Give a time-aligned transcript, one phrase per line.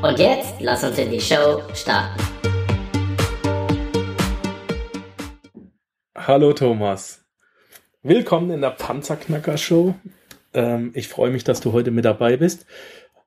[0.00, 2.22] Und jetzt lass uns in die Show starten.
[6.16, 7.24] Hallo Thomas.
[8.02, 9.96] Willkommen in der Panzerknacker Show.
[10.54, 12.64] Ähm, ich freue mich, dass du heute mit dabei bist.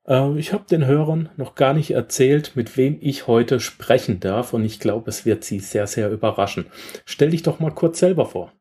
[0.07, 4.53] Äh, ich habe den Hörern noch gar nicht erzählt, mit wem ich heute sprechen darf
[4.53, 6.67] und ich glaube, es wird sie sehr, sehr überraschen.
[7.03, 8.53] Stell dich doch mal kurz selber vor.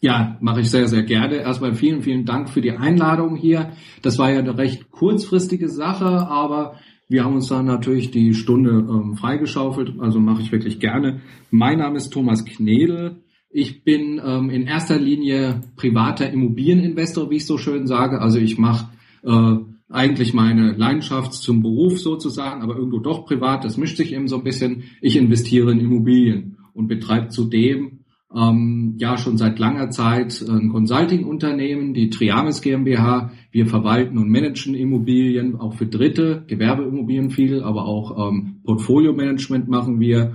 [0.00, 1.36] Ja, mache ich sehr, sehr gerne.
[1.36, 3.72] Erstmal vielen, vielen Dank für die Einladung hier.
[4.02, 6.76] Das war ja eine recht kurzfristige Sache, aber
[7.08, 11.20] wir haben uns da natürlich die Stunde ähm, freigeschaufelt, also mache ich wirklich gerne.
[11.50, 13.22] Mein Name ist Thomas Knedel.
[13.50, 18.20] Ich bin ähm, in erster Linie privater Immobilieninvestor, wie ich so schön sage.
[18.20, 18.90] Also ich mache
[19.24, 19.56] äh,
[19.88, 23.64] eigentlich meine Leidenschaft zum Beruf sozusagen, aber irgendwo doch privat.
[23.64, 24.84] Das mischt sich eben so ein bisschen.
[25.00, 27.97] Ich investiere in Immobilien und betreibe zudem
[28.34, 33.30] ähm, ja schon seit langer Zeit ein Consulting-Unternehmen, die Triamis GmbH.
[33.50, 39.98] Wir verwalten und managen Immobilien auch für Dritte, Gewerbeimmobilien viel, aber auch ähm, Portfolio-Management machen
[39.98, 40.34] wir.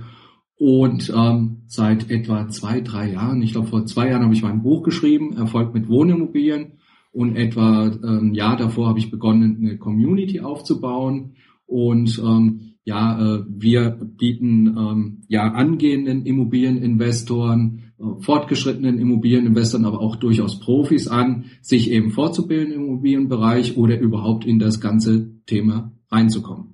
[0.56, 4.62] Und ähm, seit etwa zwei, drei Jahren, ich glaube vor zwei Jahren habe ich mein
[4.62, 6.78] Buch geschrieben, Erfolg mit Wohnimmobilien.
[7.12, 11.34] Und etwa ein ähm, Jahr davor habe ich begonnen, eine Community aufzubauen.
[11.64, 17.83] Und ähm, ja, äh, wir bieten ähm, ja angehenden Immobilieninvestoren,
[18.20, 24.58] fortgeschrittenen Immobilieninvestoren, aber auch durchaus Profis an, sich eben fortzubilden im Immobilienbereich oder überhaupt in
[24.58, 26.73] das ganze Thema reinzukommen.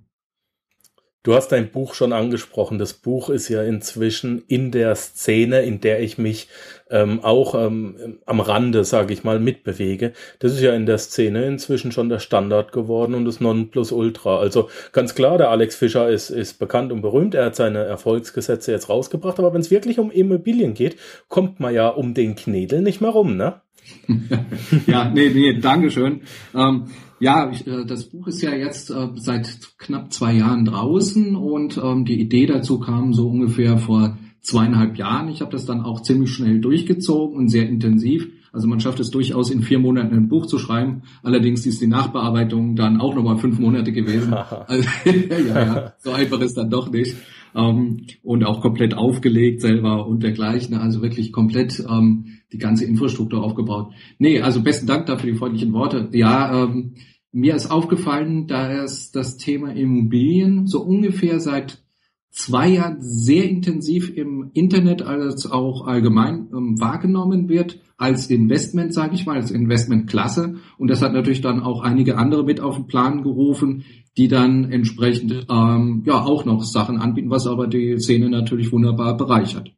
[1.22, 2.78] Du hast dein Buch schon angesprochen.
[2.78, 6.48] Das Buch ist ja inzwischen in der Szene, in der ich mich
[6.88, 10.14] ähm, auch ähm, am Rande, sage ich mal, mitbewege.
[10.38, 14.38] Das ist ja in der Szene inzwischen schon der Standard geworden und das Nonplusultra.
[14.38, 17.34] Also ganz klar, der Alex Fischer ist, ist bekannt und berühmt.
[17.34, 19.38] Er hat seine Erfolgsgesetze jetzt rausgebracht.
[19.38, 20.96] Aber wenn es wirklich um Immobilien geht,
[21.28, 23.60] kommt man ja um den Knädel nicht mehr rum, ne?
[24.86, 26.22] ja, nee, nee, Dankeschön.
[26.54, 26.86] Ähm,
[27.20, 31.78] ja, ich, äh, das Buch ist ja jetzt äh, seit knapp zwei Jahren draußen und
[31.82, 35.28] ähm, die Idee dazu kam so ungefähr vor zweieinhalb Jahren.
[35.28, 38.28] Ich habe das dann auch ziemlich schnell durchgezogen und sehr intensiv.
[38.52, 41.02] Also man schafft es durchaus in vier Monaten ein Buch zu schreiben.
[41.22, 44.32] Allerdings ist die Nachbearbeitung dann auch nochmal fünf Monate gewesen.
[44.66, 47.16] also, ja, ja, so einfach ist dann doch nicht.
[47.54, 50.74] Ähm, und auch komplett aufgelegt selber und dergleichen.
[50.74, 53.92] Also wirklich komplett ähm, die ganze Infrastruktur aufgebaut.
[54.18, 56.08] Nee, also besten Dank dafür die freundlichen Worte.
[56.12, 56.94] Ja, ähm,
[57.32, 61.82] mir ist aufgefallen, dass das Thema Immobilien so ungefähr seit
[62.30, 69.14] zwei Jahren sehr intensiv im Internet als auch allgemein ähm, wahrgenommen wird als Investment, sage
[69.14, 70.56] ich mal, als Investmentklasse.
[70.78, 73.84] Und das hat natürlich dann auch einige andere mit auf den Plan gerufen,
[74.16, 79.16] die dann entsprechend ähm, ja auch noch Sachen anbieten, was aber die Szene natürlich wunderbar
[79.16, 79.72] bereichert.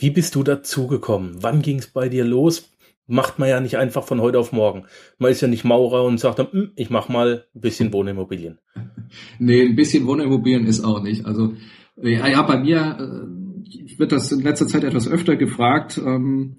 [0.00, 1.42] Wie bist du dazugekommen?
[1.42, 2.70] Wann ging es bei dir los?
[3.06, 4.84] Macht man ja nicht einfach von heute auf morgen.
[5.18, 8.58] Man ist ja nicht Maurer und sagt dann, hm, ich mach mal ein bisschen Wohnimmobilien.
[9.40, 11.26] Nee, ein bisschen Wohnimmobilien ist auch nicht.
[11.26, 11.54] Also
[12.00, 15.98] ja, ja bei mir äh, wird das in letzter Zeit etwas öfter gefragt.
[15.98, 16.58] Ähm,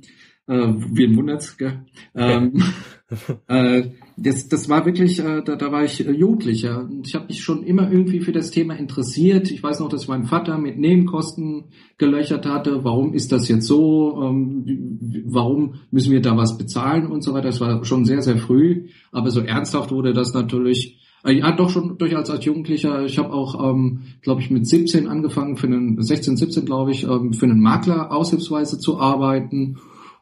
[0.51, 1.85] äh, wen wundert's, gell?
[2.13, 2.61] Ähm,
[3.47, 3.83] äh,
[4.17, 7.41] das, das war wirklich, äh, da, da war ich äh, Jugendlicher und ich habe mich
[7.41, 9.49] schon immer irgendwie für das Thema interessiert.
[9.49, 12.83] Ich weiß noch, dass mein Vater mit Nebenkosten gelöchert hatte.
[12.83, 14.21] Warum ist das jetzt so?
[14.21, 17.47] Ähm, warum müssen wir da was bezahlen und so weiter?
[17.47, 18.89] Das war schon sehr, sehr früh.
[19.13, 23.05] Aber so ernsthaft wurde das natürlich äh, ja, doch schon durchaus als Jugendlicher.
[23.05, 27.05] Ich habe auch, ähm, glaube ich, mit 17 angefangen, für einen 16, 17, glaube ich,
[27.05, 29.77] ähm, für einen Makler aushilfsweise zu arbeiten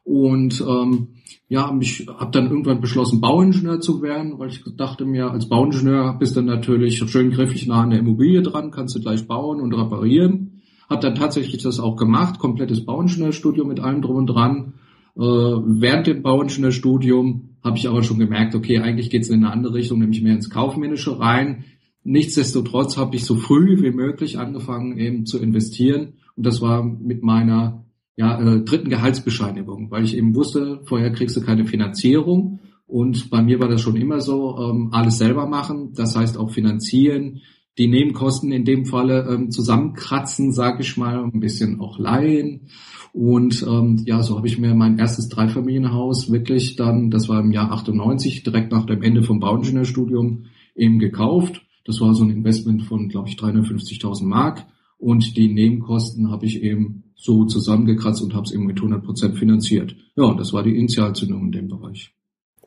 [0.09, 1.09] und ähm,
[1.49, 6.17] ja, ich habe dann irgendwann beschlossen, Bauingenieur zu werden, weil ich dachte mir, als Bauingenieur
[6.17, 9.73] bist du natürlich schön griffig nah an der Immobilie dran, kannst du gleich bauen und
[9.73, 10.61] reparieren.
[10.89, 14.73] Hab dann tatsächlich das auch gemacht, komplettes Bauingenieurstudium mit allem drum und dran.
[15.15, 19.75] Äh, während dem Bauingenieurstudium habe ich aber schon gemerkt, okay, eigentlich geht's in eine andere
[19.75, 21.65] Richtung, nämlich mehr ins Kaufmännische rein.
[22.03, 27.21] Nichtsdestotrotz habe ich so früh wie möglich angefangen eben zu investieren und das war mit
[27.21, 27.83] meiner
[28.19, 33.41] ja, äh, dritten Gehaltsbescheinigung, weil ich eben wusste, vorher kriegst du keine Finanzierung und bei
[33.41, 37.39] mir war das schon immer so, ähm, alles selber machen, das heißt auch finanzieren,
[37.77, 42.67] die Nebenkosten in dem Falle ähm, zusammenkratzen, sage ich mal, ein bisschen auch leihen.
[43.13, 47.53] Und ähm, ja, so habe ich mir mein erstes Dreifamilienhaus wirklich dann, das war im
[47.53, 51.61] Jahr 98, direkt nach dem Ende vom Bauingenieurstudium eben gekauft.
[51.85, 54.65] Das war so ein Investment von, glaube ich, 350.000 Mark.
[54.97, 59.37] Und die Nebenkosten habe ich eben so zusammengekratzt und habe es eben mit 100 Prozent
[59.37, 59.95] finanziert.
[60.15, 62.13] Ja, und das war die Initialzündung in dem Bereich.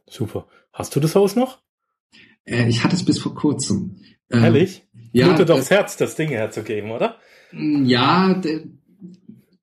[0.09, 0.47] Super.
[0.75, 1.59] Hast du das Haus noch?
[2.45, 3.97] Äh, ich hatte es bis vor kurzem.
[4.31, 4.87] Ähm, Ehrlich?
[5.13, 5.29] Ja.
[5.29, 7.17] Blutet doch das Herz, das Ding herzugeben, oder?
[7.53, 8.41] Ja,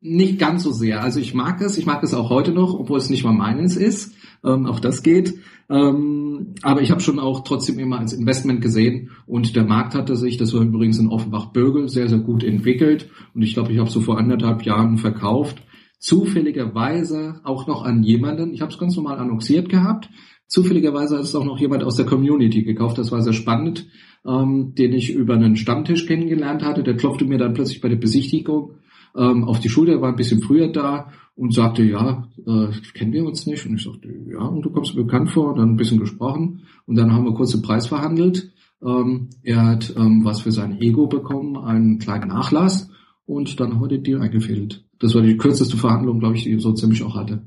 [0.01, 1.03] nicht ganz so sehr.
[1.03, 3.75] Also ich mag es, ich mag es auch heute noch, obwohl es nicht mal meines
[3.75, 4.13] ist.
[4.43, 5.35] Ähm, auch das geht.
[5.69, 10.15] Ähm, aber ich habe schon auch trotzdem immer als Investment gesehen und der Markt hatte
[10.15, 13.09] sich, das war übrigens in Offenbach-Bürgel, sehr, sehr gut entwickelt.
[13.35, 15.61] Und ich glaube, ich habe so vor anderthalb Jahren verkauft.
[15.99, 20.09] Zufälligerweise auch noch an jemanden, ich habe es ganz normal annonciert gehabt,
[20.47, 23.85] zufälligerweise hat es auch noch jemand aus der Community gekauft, das war sehr spannend,
[24.25, 27.97] ähm, den ich über einen Stammtisch kennengelernt hatte, der klopfte mir dann plötzlich bei der
[27.97, 28.75] Besichtigung
[29.15, 33.25] ähm, auf die Schulter, war ein bisschen früher da und sagte, ja, äh, kennen wir
[33.25, 33.65] uns nicht?
[33.65, 36.97] Und ich sagte, ja, und du kommst mir bekannt vor, dann ein bisschen gesprochen und
[36.97, 38.51] dann haben wir kurz den Preis verhandelt.
[38.83, 42.89] Ähm, er hat ähm, was für sein Ego bekommen, einen kleinen Nachlass
[43.25, 44.83] und dann heute Deal eingefädelt.
[44.99, 47.41] Das war die kürzeste Verhandlung, glaube ich, die ich so ziemlich auch hatte.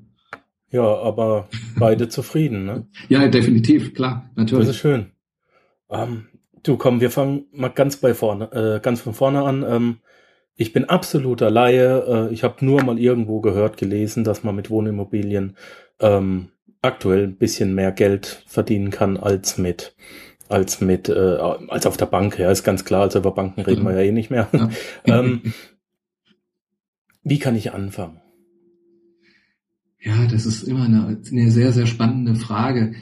[0.70, 1.48] Ja, aber
[1.78, 2.86] beide zufrieden, ne?
[3.10, 4.68] Ja, definitiv, klar, natürlich.
[4.68, 5.06] Das ist schön.
[5.90, 6.28] Ähm,
[6.62, 9.62] du, komm, wir fangen mal ganz bei vorne, äh, ganz von vorne an.
[9.68, 9.96] Ähm,
[10.56, 12.28] ich bin absoluter Laie.
[12.28, 15.56] Äh, ich habe nur mal irgendwo gehört, gelesen, dass man mit Wohnimmobilien
[16.00, 16.48] ähm,
[16.82, 19.94] aktuell ein bisschen mehr Geld verdienen kann als mit
[20.48, 22.38] als mit äh, als auf der Bank.
[22.38, 23.02] Ja, ist ganz klar.
[23.02, 23.88] Also über Banken reden mhm.
[23.88, 24.48] wir ja eh nicht mehr.
[24.52, 24.68] Ja.
[25.20, 25.54] ähm,
[27.22, 28.20] wie kann ich anfangen?
[30.00, 32.94] Ja, das ist immer eine, eine sehr sehr spannende Frage.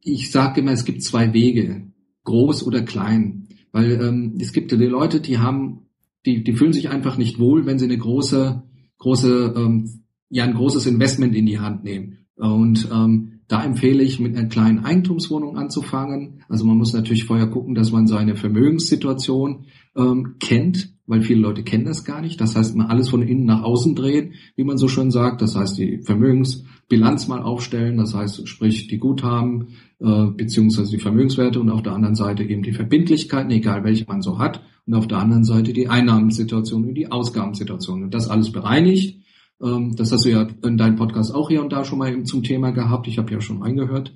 [0.00, 1.82] Ich sage immer, es gibt zwei Wege,
[2.24, 5.85] groß oder klein, weil ähm, es gibt die Leute, die haben
[6.26, 8.62] die, die fühlen sich einfach nicht wohl, wenn sie eine große,
[8.98, 12.26] große, ähm, ja, ein großes Investment in die Hand nehmen.
[12.36, 16.42] Und ähm, da empfehle ich, mit einer kleinen Eigentumswohnung anzufangen.
[16.48, 21.62] Also man muss natürlich vorher gucken, dass man seine Vermögenssituation ähm, kennt, weil viele Leute
[21.62, 22.40] kennen das gar nicht.
[22.40, 25.42] Das heißt, man alles von innen nach außen drehen, wie man so schön sagt.
[25.42, 27.98] Das heißt, die Vermögensbilanz mal aufstellen.
[27.98, 29.68] Das heißt, sprich die Guthaben
[30.00, 34.22] äh, beziehungsweise die Vermögenswerte und auf der anderen Seite eben die Verbindlichkeiten, egal welche man
[34.22, 38.04] so hat und auf der anderen Seite die Einnahmensituation und die Ausgabensituation.
[38.04, 39.20] Und das alles bereinigt.
[39.60, 42.42] Ähm, das hast du ja in deinem Podcast auch hier und da schon mal zum
[42.42, 43.08] Thema gehabt.
[43.08, 44.14] Ich habe ja schon reingehört.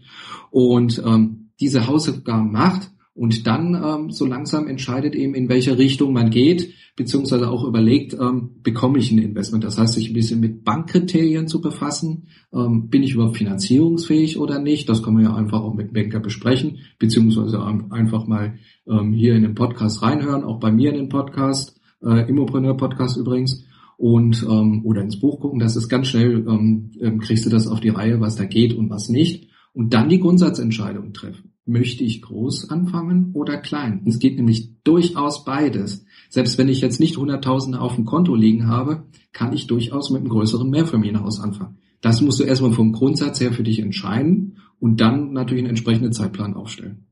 [0.50, 2.90] Und ähm, diese Hausaufgaben macht
[3.20, 8.14] und dann ähm, so langsam entscheidet eben, in welche Richtung man geht, beziehungsweise auch überlegt,
[8.14, 9.62] ähm, bekomme ich ein Investment.
[9.62, 12.28] Das heißt, sich ein bisschen mit Bankkriterien zu befassen.
[12.50, 14.88] Ähm, bin ich überhaupt finanzierungsfähig oder nicht?
[14.88, 18.54] Das kann man ja einfach auch mit Banker besprechen, beziehungsweise einfach mal
[18.88, 23.18] ähm, hier in den Podcast reinhören, auch bei mir in den Podcast, äh, Immopreneur Podcast
[23.18, 23.66] übrigens.
[23.98, 27.66] Und ähm, oder ins Buch gucken, das ist ganz schnell, ähm, ähm, kriegst du das
[27.66, 29.50] auf die Reihe, was da geht und was nicht.
[29.74, 34.02] Und dann die Grundsatzentscheidung treffen möchte ich groß anfangen oder klein?
[34.06, 36.04] Es geht nämlich durchaus beides.
[36.28, 40.20] Selbst wenn ich jetzt nicht Hunderttausende auf dem Konto liegen habe, kann ich durchaus mit
[40.20, 41.78] einem größeren Mehrfamilienhaus anfangen.
[42.00, 46.12] Das musst du erstmal vom Grundsatz her für dich entscheiden und dann natürlich einen entsprechenden
[46.12, 47.06] Zeitplan aufstellen.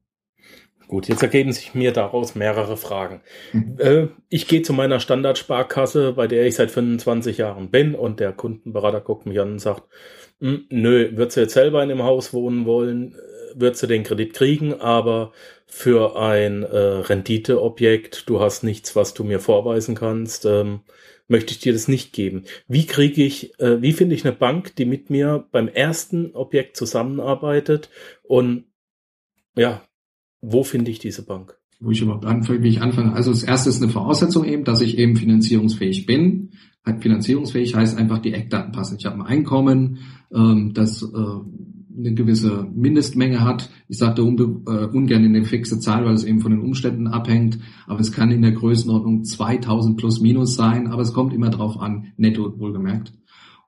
[0.89, 3.21] Gut, jetzt ergeben sich mir daraus mehrere Fragen.
[3.77, 8.33] Äh, ich gehe zu meiner Standardsparkasse, bei der ich seit 25 Jahren bin und der
[8.33, 9.83] Kundenberater guckt mich an und sagt,
[10.41, 13.15] hm, nö, würdest du jetzt selber in dem Haus wohnen wollen?
[13.61, 15.33] Würdest du den Kredit kriegen, aber
[15.67, 20.81] für ein äh, Renditeobjekt, du hast nichts, was du mir vorweisen kannst, ähm,
[21.29, 22.45] möchte ich dir das nicht geben.
[22.67, 26.77] Wie kriege ich, äh, wie finde ich eine Bank, die mit mir beim ersten Objekt
[26.77, 27.91] zusammenarbeitet
[28.23, 28.65] und
[29.57, 29.83] ja,
[30.41, 31.59] wo finde ich diese Bank?
[31.81, 33.13] Wo ich überhaupt anfange, wie ich anfange.
[33.13, 36.53] Also das erste ist eine Voraussetzung eben, dass ich eben finanzierungsfähig bin.
[37.01, 38.97] Finanzierungsfähig heißt einfach die Eckdaten passen.
[38.99, 39.99] Ich habe ein Einkommen,
[40.33, 41.07] ähm, das äh,
[41.99, 43.71] eine gewisse Mindestmenge hat.
[43.89, 47.09] Ich sagte unbe äh, ungern in eine fixe Zahl, weil es eben von den Umständen
[47.09, 51.51] abhängt, aber es kann in der Größenordnung 2000 plus minus sein, aber es kommt immer
[51.51, 53.13] drauf an, netto wohlgemerkt.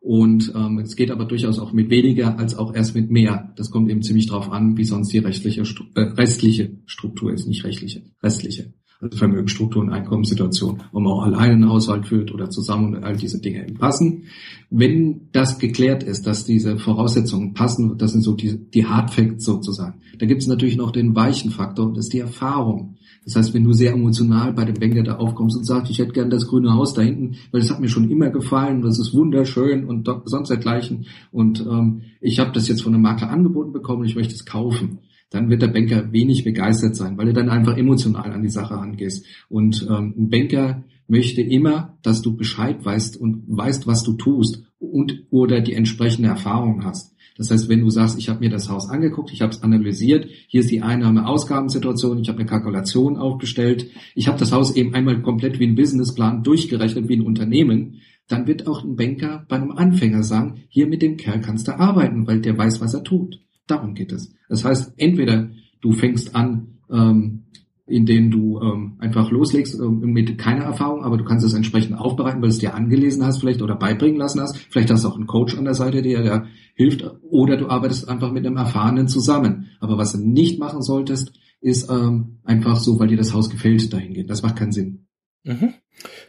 [0.00, 3.52] Und ähm, es geht aber durchaus auch mit weniger als auch erst mit mehr.
[3.56, 5.62] Das kommt eben ziemlich drauf an, wie sonst die rechtliche,
[5.94, 11.54] äh, restliche Struktur ist, nicht rechtliche, restliche also Vermögensstruktur und Einkommenssituation, ob man auch alleine
[11.54, 14.24] einen Haushalt führt oder zusammen und all diese Dinge eben passen.
[14.68, 19.44] Wenn das geklärt ist, dass diese Voraussetzungen passen, das sind so die, die Hard Facts
[19.44, 20.00] sozusagen.
[20.18, 22.96] Da gibt es natürlich noch den weichen Faktor, das ist die Erfahrung.
[23.24, 26.12] Das heißt, wenn du sehr emotional bei dem Banker da aufkommst und sagst, ich hätte
[26.12, 29.14] gern das grüne Haus da hinten, weil das hat mir schon immer gefallen, das ist
[29.14, 34.00] wunderschön und sonst dergleichen und ähm, ich habe das jetzt von einem Makler angeboten bekommen
[34.00, 37.48] und ich möchte es kaufen dann wird der Banker wenig begeistert sein, weil du dann
[37.48, 39.24] einfach emotional an die Sache angehst.
[39.48, 44.64] Und ähm, ein Banker möchte immer, dass du Bescheid weißt und weißt, was du tust
[44.78, 47.14] und oder die entsprechende Erfahrung hast.
[47.36, 50.28] Das heißt, wenn du sagst, ich habe mir das Haus angeguckt, ich habe es analysiert,
[50.48, 55.22] hier ist die Einnahme-Ausgabensituation, ich habe eine Kalkulation aufgestellt, ich habe das Haus eben einmal
[55.22, 59.72] komplett wie ein Businessplan durchgerechnet wie ein Unternehmen, dann wird auch ein Banker bei einem
[59.72, 63.40] Anfänger sagen, hier mit dem Kerl kannst du arbeiten, weil der weiß, was er tut.
[63.70, 64.32] Darum geht es.
[64.48, 65.50] Das heißt, entweder
[65.80, 67.44] du fängst an, ähm,
[67.86, 71.98] in denen du ähm, einfach loslegst ähm, mit keiner Erfahrung, aber du kannst es entsprechend
[71.98, 74.56] aufbereiten, weil du es dir angelesen hast vielleicht oder beibringen lassen hast.
[74.70, 78.08] Vielleicht hast du auch einen Coach an der Seite, der dir hilft, oder du arbeitest
[78.08, 79.70] einfach mit einem Erfahrenen zusammen.
[79.80, 83.92] Aber was du nicht machen solltest, ist ähm, einfach so, weil dir das Haus gefällt,
[83.92, 84.28] dahin gehen.
[84.28, 85.06] Das macht keinen Sinn.
[85.44, 85.74] Mhm.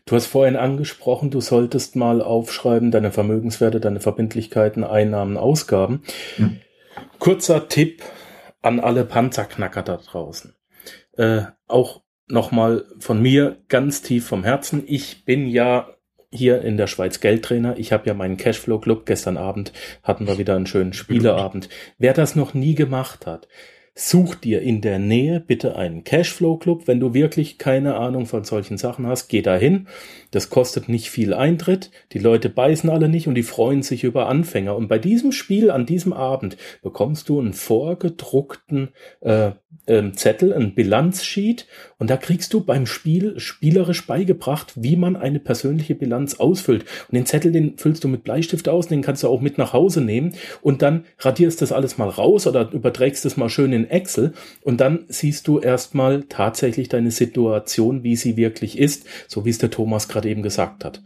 [0.06, 6.02] Du hast vorhin angesprochen, du solltest mal aufschreiben, deine Vermögenswerte, deine Verbindlichkeiten, Einnahmen, Ausgaben.
[6.38, 6.50] Ja.
[7.20, 8.02] Kurzer Tipp
[8.62, 10.56] an alle Panzerknacker da draußen
[11.18, 14.84] äh, auch nochmal von mir ganz tief vom Herzen.
[14.88, 15.90] Ich bin ja
[16.34, 17.78] hier in der Schweiz Geldtrainer.
[17.78, 19.06] Ich habe ja meinen Cashflow Club.
[19.06, 21.68] Gestern Abend hatten wir wieder einen schönen Spieleabend.
[21.98, 23.48] Wer das noch nie gemacht hat,
[23.94, 26.88] Such dir in der Nähe bitte einen Cashflow Club.
[26.88, 29.88] Wenn du wirklich keine Ahnung von solchen Sachen hast, geh dahin.
[30.32, 31.92] Das kostet nicht viel Eintritt.
[32.14, 34.78] Die Leute beißen alle nicht und die freuen sich über Anfänger.
[34.78, 39.52] Und bei diesem Spiel an diesem Abend bekommst du einen vorgedruckten äh,
[39.86, 45.40] äh, Zettel, ein Bilanzsheet und da kriegst du beim Spiel spielerisch beigebracht, wie man eine
[45.40, 46.86] persönliche Bilanz ausfüllt.
[47.10, 49.74] Und den Zettel, den füllst du mit Bleistift aus, den kannst du auch mit nach
[49.74, 53.90] Hause nehmen und dann radierst das alles mal raus oder überträgst es mal schön in
[53.90, 59.50] Excel und dann siehst du erstmal tatsächlich deine Situation, wie sie wirklich ist, so wie
[59.50, 61.02] es der Thomas gerade eben gesagt hat.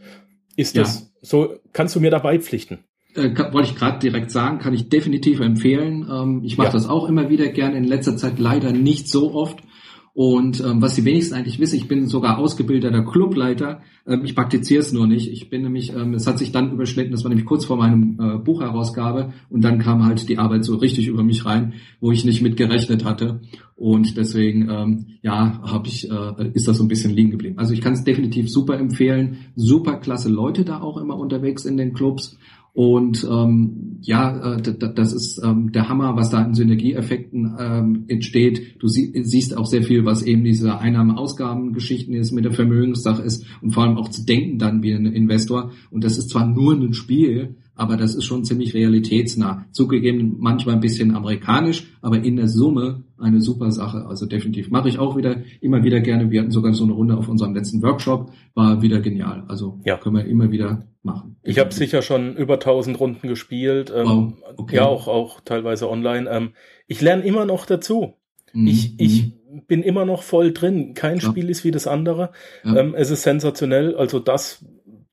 [0.55, 0.83] Ist ja.
[0.83, 1.59] das so?
[1.73, 2.79] Kannst du mir dabei pflichten?
[3.15, 6.05] Äh, wollte ich gerade direkt sagen, kann ich definitiv empfehlen.
[6.11, 6.73] Ähm, ich mache ja.
[6.73, 9.59] das auch immer wieder gerne, in letzter Zeit leider nicht so oft.
[10.15, 13.81] Und ähm, was die wenigsten eigentlich wissen, ich bin sogar ausgebildeter Clubleiter.
[14.07, 15.29] Ähm, ich praktiziere es nur nicht.
[15.29, 18.17] Ich bin nämlich, ähm, es hat sich dann überschnitten, das war nämlich kurz vor meinem
[18.17, 22.23] äh, Buchherausgabe und dann kam halt die Arbeit so richtig über mich rein, wo ich
[22.23, 23.41] nicht mit gerechnet hatte.
[23.75, 27.59] Und deswegen, ähm, ja, habe ich, äh, ist das so ein bisschen liegen geblieben.
[27.59, 29.39] Also ich kann es definitiv super empfehlen.
[29.57, 32.37] Super klasse Leute da auch immer unterwegs in den Clubs.
[32.75, 38.81] Und ähm, ja, äh, das ist ähm, der Hammer, was da an Synergieeffekten ähm, entsteht.
[38.81, 43.45] Du sie siehst auch sehr viel, was eben diese Einnahmen-Ausgaben-Geschichten ist, mit der Vermögenssache ist
[43.61, 45.71] und vor allem auch zu denken dann wie ein Investor.
[45.89, 49.65] Und das ist zwar nur ein Spiel, aber das ist schon ziemlich realitätsnah.
[49.71, 54.05] Zugegeben manchmal ein bisschen amerikanisch, aber in der Summe eine super Sache.
[54.07, 56.31] Also definitiv mache ich auch wieder, immer wieder gerne.
[56.31, 59.43] Wir hatten sogar so eine Runde auf unserem letzten Workshop, war wieder genial.
[59.47, 59.97] Also ja.
[59.97, 61.37] können wir immer wieder machen.
[61.43, 64.33] Ich habe sicher schon über 1000 Runden gespielt, ähm, wow.
[64.57, 64.75] okay.
[64.77, 66.29] ja auch auch teilweise online.
[66.29, 66.49] Ähm,
[66.87, 68.13] ich lerne immer noch dazu.
[68.53, 68.67] Mhm.
[68.67, 69.61] Ich ich mhm.
[69.67, 70.93] bin immer noch voll drin.
[70.93, 71.21] Kein ja.
[71.21, 72.31] Spiel ist wie das andere.
[72.63, 72.77] Ja.
[72.77, 73.95] Ähm, es ist sensationell.
[73.95, 74.65] Also das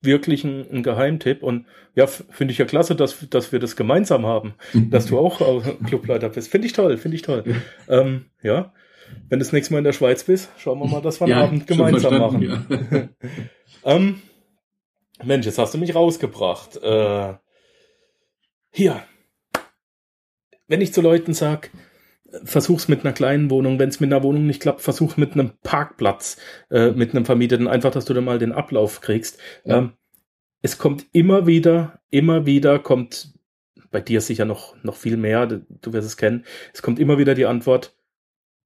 [0.02, 4.26] wirklich ein, ein Geheimtipp und ja, finde ich ja klasse, dass, dass wir das gemeinsam
[4.26, 4.54] haben,
[4.90, 6.50] dass du auch Clubleiter bist.
[6.50, 7.44] Finde ich toll, finde ich toll.
[7.88, 8.72] ähm, ja,
[9.28, 11.36] wenn du das nächste Mal in der Schweiz bist, schauen wir mal, dass wir einen
[11.36, 12.42] ja, Abend gemeinsam machen.
[12.42, 13.08] Ja.
[13.84, 14.22] ähm,
[15.22, 16.76] Mensch, jetzt hast du mich rausgebracht.
[16.82, 17.34] Äh,
[18.70, 19.02] hier.
[20.66, 21.70] Wenn ich zu Leuten sag,
[22.44, 25.52] versuch's mit einer kleinen Wohnung, wenn es mit einer Wohnung nicht klappt, versuch mit einem
[25.62, 26.38] Parkplatz,
[26.70, 29.38] äh, mit einem Vermieteten, einfach, dass du da mal den Ablauf kriegst.
[29.64, 29.78] Ja.
[29.78, 29.92] Ähm,
[30.62, 33.34] es kommt immer wieder, immer wieder kommt
[33.90, 37.34] bei dir sicher noch, noch viel mehr, du wirst es kennen, es kommt immer wieder
[37.34, 37.94] die Antwort,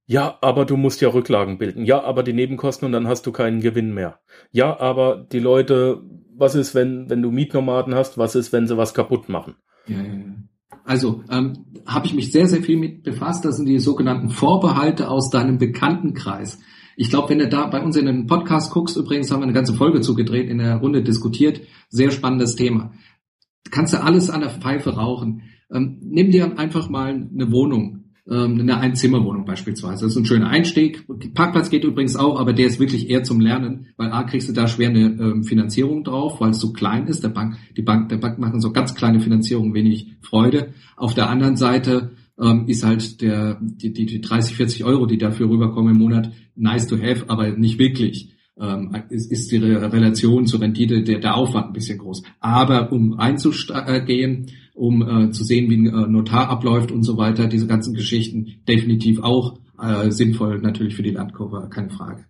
[0.09, 1.85] ja, aber du musst ja Rücklagen bilden.
[1.85, 4.21] Ja, aber die Nebenkosten und dann hast du keinen Gewinn mehr.
[4.53, 6.01] Ja, aber die Leute,
[6.37, 8.17] was ist, wenn, wenn du Mietnomaden hast?
[8.17, 9.57] Was ist, wenn sie was kaputt machen?
[9.89, 10.35] Ja, ja, ja.
[10.87, 13.45] Also ähm, habe ich mich sehr, sehr viel mit befasst.
[13.45, 16.61] Das sind die sogenannten Vorbehalte aus deinem Bekanntenkreis.
[16.97, 19.53] Ich glaube, wenn du da bei uns in den Podcast guckst, übrigens haben wir eine
[19.53, 22.93] ganze Folge zugedreht, in der Runde diskutiert, sehr spannendes Thema.
[23.71, 25.43] Kannst du alles an der Pfeife rauchen.
[25.71, 30.05] Ähm, nimm dir einfach mal eine Wohnung ähm, eine Einzimmerwohnung beispielsweise.
[30.05, 31.07] Das ist ein schöner Einstieg.
[31.35, 34.53] Parkplatz geht übrigens auch, aber der ist wirklich eher zum Lernen, weil A kriegst du
[34.53, 37.23] da schwer eine ähm, Finanzierung drauf, weil es so klein ist.
[37.23, 40.75] Der Bank, die Bank, der Bank machen so ganz kleine Finanzierungen wenig Freude.
[40.97, 45.19] Auf der anderen Seite ähm, ist halt der, die, die, die 30, 40 Euro, die
[45.19, 48.33] dafür rüberkommen im Monat, nice to have, aber nicht wirklich.
[48.59, 52.23] Ähm, ist, ist die Relation zur Rendite der, der Aufwand ein bisschen groß.
[52.41, 57.49] Aber um einzugehen, um äh, zu sehen, wie ein äh, Notar abläuft und so weiter.
[57.49, 62.27] Diese ganzen Geschichten definitiv auch äh, sinnvoll natürlich für die Landkurve, keine Frage.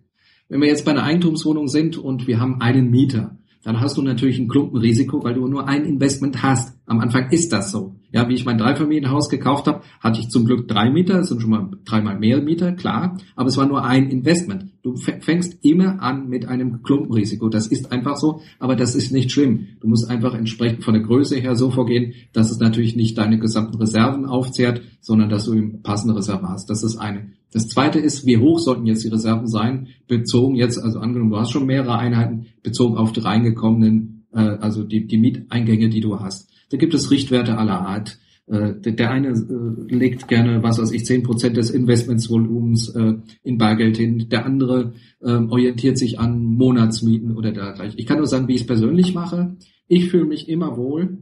[0.49, 4.01] Wenn wir jetzt bei einer Eigentumswohnung sind und wir haben einen Mieter, dann hast du
[4.01, 6.77] natürlich ein Klumpenrisiko, weil du nur ein Investment hast.
[6.85, 7.96] Am Anfang ist das so.
[8.11, 11.41] Ja, wie ich mein Dreifamilienhaus gekauft habe, hatte ich zum Glück drei Mieter, das sind
[11.41, 14.71] schon mal dreimal mehr Mieter, klar, aber es war nur ein Investment.
[14.81, 17.49] Du fängst immer an mit einem Klumpenrisiko.
[17.49, 19.67] Das ist einfach so, aber das ist nicht schlimm.
[19.81, 23.37] Du musst einfach entsprechend von der Größe her so vorgehen, dass es natürlich nicht deine
[23.37, 26.69] gesamten Reserven aufzehrt, sondern dass du eben passende Reserven hast.
[26.69, 27.33] Das ist eine.
[27.51, 31.37] Das zweite ist, wie hoch sollten jetzt die Reserven sein, bezogen jetzt, also angenommen, du
[31.37, 36.19] hast schon mehrere Einheiten, bezogen auf die reingekommenen, äh, also die, die Mieteingänge, die du
[36.19, 36.46] hast.
[36.69, 38.19] Da gibt es Richtwerte aller Art.
[38.47, 43.57] Äh, der eine äh, legt gerne, was weiß ich, zehn Prozent des Investmentsvolumens äh, in
[43.57, 44.27] Bargeld hin.
[44.29, 47.97] Der andere orientiert sich an Monatsmieten oder dergleichen.
[47.97, 49.57] Ich kann nur sagen, wie ich es persönlich mache.
[49.87, 51.17] Ich fühle mich immer wohl,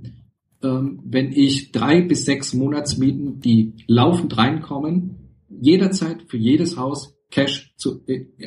[0.62, 7.74] ähm, wenn ich drei bis sechs Monatsmieten, die laufend reinkommen, jederzeit für jedes Haus Cash
[7.78, 8.02] zu,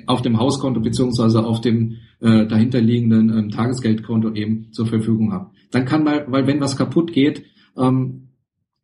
[0.06, 5.50] auf dem Hauskonto beziehungsweise auf dem äh, dahinterliegenden ähm, Tagesgeldkonto eben zur Verfügung habe.
[5.70, 7.44] Dann kann mal, weil wenn was kaputt geht,
[7.76, 8.28] ähm,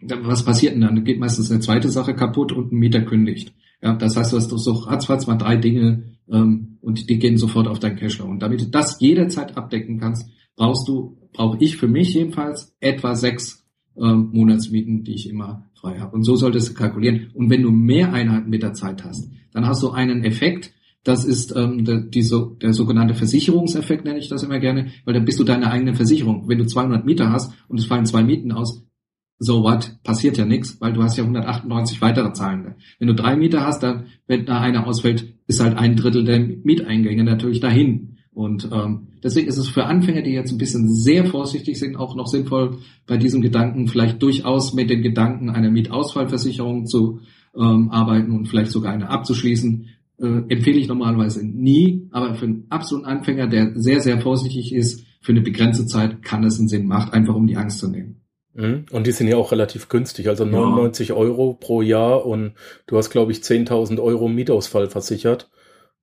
[0.01, 0.97] was passiert denn dann?
[0.97, 3.55] Dann geht meistens eine zweite Sache kaputt und ein Mieter kündigt.
[3.83, 7.69] Ja, das heißt, du hast so ratzfatz mal drei Dinge ähm, und die gehen sofort
[7.69, 8.27] auf dein Cashflow.
[8.27, 13.15] Und damit du das jederzeit abdecken kannst, brauchst du, brauche ich für mich jedenfalls etwa
[13.15, 13.65] sechs
[13.97, 16.17] ähm, Monatsmieten, die ich immer frei habe.
[16.17, 17.31] Und so solltest du kalkulieren.
[17.35, 20.73] Und wenn du mehr Einheiten mit der Zeit hast, dann hast du einen Effekt,
[21.05, 25.15] das ist ähm, der, die, so, der sogenannte Versicherungseffekt, nenne ich das immer gerne, weil
[25.15, 26.49] dann bist du deine eigene Versicherung.
[26.49, 28.83] Wenn du 200 Mieter hast und es fallen zwei Mieten aus,
[29.39, 32.77] so what, passiert ja nichts, weil du hast ja 198 weitere Zahlende.
[32.99, 36.41] Wenn du drei Mieter hast, dann, wenn da einer ausfällt, ist halt ein Drittel der
[36.41, 38.17] Mieteingänge natürlich dahin.
[38.33, 42.17] Und ähm, deswegen ist es für Anfänger, die jetzt ein bisschen sehr vorsichtig sind, auch
[42.17, 47.21] noch sinnvoll, bei diesem Gedanken vielleicht durchaus mit den Gedanken einer Mietausfallversicherung zu
[47.57, 49.87] ähm, arbeiten und vielleicht sogar eine abzuschließen,
[50.19, 55.05] äh, empfehle ich normalerweise nie, aber für einen absoluten Anfänger, der sehr, sehr vorsichtig ist,
[55.21, 58.21] für eine begrenzte Zeit kann es einen Sinn machen, einfach um die Angst zu nehmen.
[58.55, 58.87] Mhm.
[58.91, 61.15] Und die sind ja auch relativ günstig, also 99 ja.
[61.15, 62.53] Euro pro Jahr und
[62.87, 65.51] du hast, glaube ich, 10.000 Euro Mietausfall versichert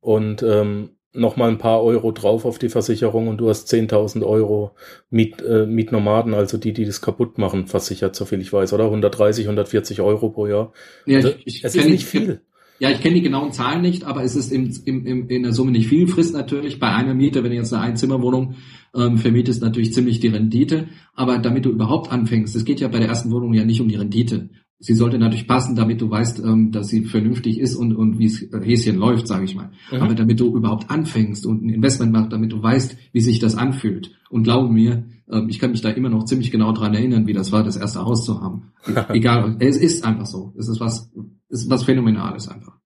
[0.01, 4.75] und ähm, nochmal ein paar Euro drauf auf die Versicherung und du hast 10.000 Euro
[5.09, 8.85] Miet, äh, Mietnomaden, also die, die das kaputt machen, versichert, soviel ich weiß, oder?
[8.85, 10.73] 130, 140 Euro pro Jahr.
[11.05, 12.41] Ja, also, ich, ich, es ist nicht viel.
[12.81, 15.53] Ja, ich kenne die genauen Zahlen nicht, aber es ist im, im, im, in der
[15.53, 16.07] Summe nicht viel.
[16.07, 18.55] Frisst natürlich bei einer Miete, wenn du jetzt eine Einzimmerwohnung
[18.95, 20.87] ähm, vermietest, natürlich ziemlich die Rendite.
[21.13, 23.87] Aber damit du überhaupt anfängst, es geht ja bei der ersten Wohnung ja nicht um
[23.87, 24.49] die Rendite.
[24.79, 28.25] Sie sollte natürlich passen, damit du weißt, ähm, dass sie vernünftig ist und, und wie
[28.25, 29.69] es äh, Häschen läuft, sage ich mal.
[29.91, 29.99] Mhm.
[29.99, 33.55] Aber damit du überhaupt anfängst und ein Investment machst, damit du weißt, wie sich das
[33.55, 34.09] anfühlt.
[34.31, 37.33] Und glaube mir, ähm, ich kann mich da immer noch ziemlich genau dran erinnern, wie
[37.33, 38.71] das war, das erste Haus zu haben.
[39.09, 40.53] Egal, es ist einfach so.
[40.57, 41.11] Es ist was
[41.51, 42.77] ist was Phänomenales einfach.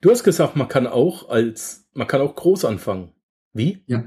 [0.00, 3.10] Du hast gesagt, man kann auch als, man kann auch groß anfangen.
[3.52, 3.82] Wie?
[3.86, 4.04] Ja.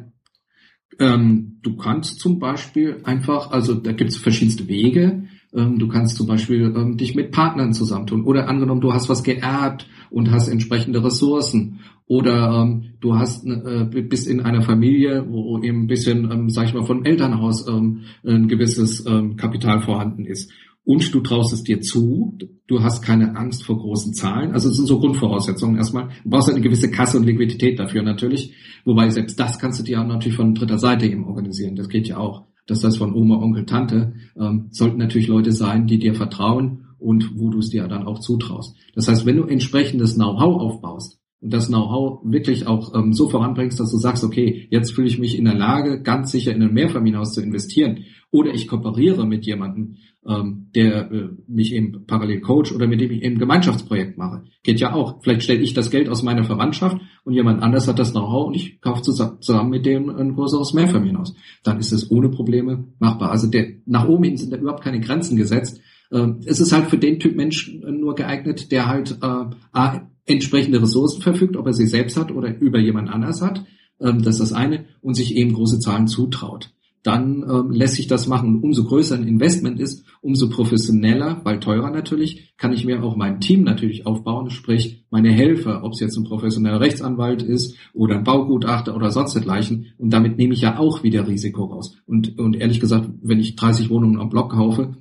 [0.99, 5.25] Ähm, du kannst zum Beispiel einfach, also da gibt es verschiedenste Wege.
[5.53, 8.23] Ähm, du kannst zum Beispiel ähm, dich mit Partnern zusammentun.
[8.23, 11.79] Oder angenommen, du hast was geerbt und hast entsprechende Ressourcen.
[12.05, 16.65] Oder ähm, du hast äh, bist in einer Familie, wo eben ein bisschen, ähm, sag
[16.67, 20.51] ich mal, von Elternhaus ähm, ein gewisses ähm, Kapital vorhanden ist
[20.83, 24.51] und du traust es dir zu, du hast keine Angst vor großen Zahlen.
[24.51, 26.09] Also es sind so Grundvoraussetzungen erstmal.
[26.23, 28.53] Du brauchst eine gewisse Kasse und Liquidität dafür natürlich.
[28.83, 31.75] Wobei selbst das kannst du dir auch natürlich von dritter Seite eben organisieren.
[31.75, 32.45] Das geht ja auch.
[32.65, 37.37] Das heißt von Oma, Onkel, Tante ähm, sollten natürlich Leute sein, die dir vertrauen und
[37.37, 38.75] wo du es dir dann auch zutraust.
[38.95, 43.79] Das heißt, wenn du entsprechendes Know-how aufbaust, und das Know-how wirklich auch ähm, so voranbringst,
[43.79, 46.73] dass du sagst, okay, jetzt fühle ich mich in der Lage, ganz sicher in ein
[46.73, 48.05] Mehrfamilienhaus zu investieren.
[48.31, 53.11] Oder ich kooperiere mit jemandem, ähm, der äh, mich eben parallel coach oder mit dem
[53.11, 54.43] ich eben Gemeinschaftsprojekt mache.
[54.63, 55.21] Geht ja auch.
[55.21, 58.55] Vielleicht stelle ich das Geld aus meiner Verwandtschaft und jemand anders hat das Know-how und
[58.55, 61.35] ich kaufe zusammen mit dem ein größeres Mehrfamilienhaus.
[61.63, 63.31] Dann ist es ohne Probleme machbar.
[63.31, 65.81] Also der, nach oben hin sind da überhaupt keine Grenzen gesetzt.
[66.11, 71.21] Ähm, es ist halt für den Typ Mensch nur geeignet, der halt äh, entsprechende Ressourcen
[71.21, 73.65] verfügt, ob er sie selbst hat oder über jemand anders hat.
[73.99, 74.85] Ähm, das ist das eine.
[75.01, 76.71] Und sich eben große Zahlen zutraut.
[77.03, 78.55] Dann ähm, lässt sich das machen.
[78.55, 83.15] Und umso größer ein Investment ist, umso professioneller, weil teurer natürlich, kann ich mir auch
[83.15, 88.17] mein Team natürlich aufbauen, sprich meine Helfer, ob es jetzt ein professioneller Rechtsanwalt ist oder
[88.17, 89.93] ein Baugutachter oder sonst dergleichen.
[89.97, 91.97] Und damit nehme ich ja auch wieder Risiko raus.
[92.05, 94.97] Und, und ehrlich gesagt, wenn ich 30 Wohnungen am Block kaufe,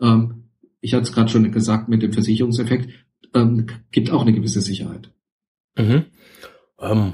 [0.00, 0.44] ähm,
[0.80, 2.88] ich hatte es gerade schon gesagt mit dem Versicherungseffekt,
[3.34, 5.10] ähm, gibt auch eine gewisse Sicherheit.
[5.76, 6.04] Mhm.
[6.80, 7.12] Ähm,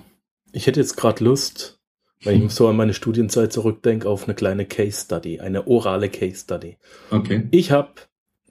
[0.53, 1.78] ich hätte jetzt gerade Lust,
[2.23, 6.41] wenn ich so an meine Studienzeit zurückdenke, auf eine kleine Case Study, eine orale Case
[6.41, 6.77] Study.
[7.11, 7.47] Okay.
[7.51, 7.91] Ich habe,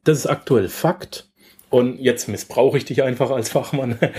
[0.03, 1.27] das ist aktuell Fakt,
[1.69, 3.97] und jetzt missbrauche ich dich einfach als Fachmann.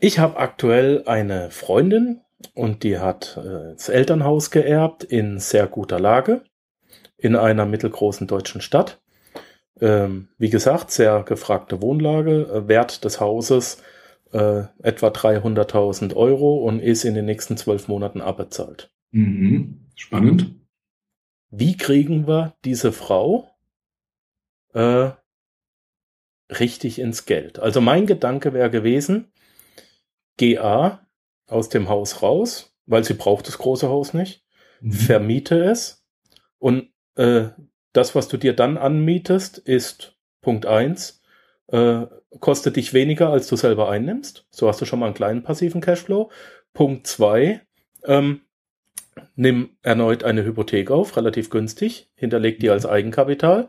[0.00, 2.20] Ich habe aktuell eine Freundin
[2.54, 6.42] und die hat äh, das Elternhaus geerbt in sehr guter Lage
[7.16, 9.00] in einer mittelgroßen deutschen Stadt.
[9.80, 13.82] Ähm, wie gesagt, sehr gefragte Wohnlage, äh, Wert des Hauses
[14.32, 18.92] äh, etwa 300.000 Euro und ist in den nächsten zwölf Monaten abbezahlt.
[19.10, 19.86] Mhm.
[19.94, 20.54] Spannend.
[21.50, 23.50] Wie kriegen wir diese Frau
[24.74, 25.10] äh,
[26.50, 27.58] richtig ins Geld?
[27.58, 29.32] Also mein Gedanke wäre gewesen,
[30.36, 31.06] GA
[31.46, 34.44] aus dem Haus raus, weil sie braucht das große Haus nicht,
[34.80, 34.92] mhm.
[34.92, 36.04] vermiete es
[36.58, 37.48] und äh,
[37.92, 41.17] das, was du dir dann anmietest, ist Punkt eins
[41.68, 42.06] äh,
[42.40, 44.46] kostet dich weniger, als du selber einnimmst.
[44.50, 46.30] So hast du schon mal einen kleinen passiven Cashflow.
[46.72, 47.62] Punkt zwei
[48.04, 48.40] ähm,
[49.36, 53.68] nimm erneut eine Hypothek auf, relativ günstig, hinterleg die als Eigenkapital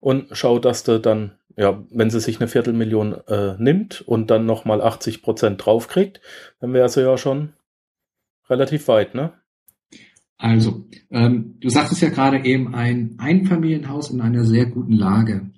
[0.00, 4.46] und schau, dass du dann, ja, wenn sie sich eine Viertelmillion äh, nimmt und dann
[4.46, 6.20] nochmal 80 Prozent draufkriegt,
[6.60, 7.52] dann wäre sie ja schon
[8.48, 9.32] relativ weit, ne?
[10.40, 15.50] Also, ähm, du sagtest ja gerade eben ein Einfamilienhaus in einer sehr guten Lage.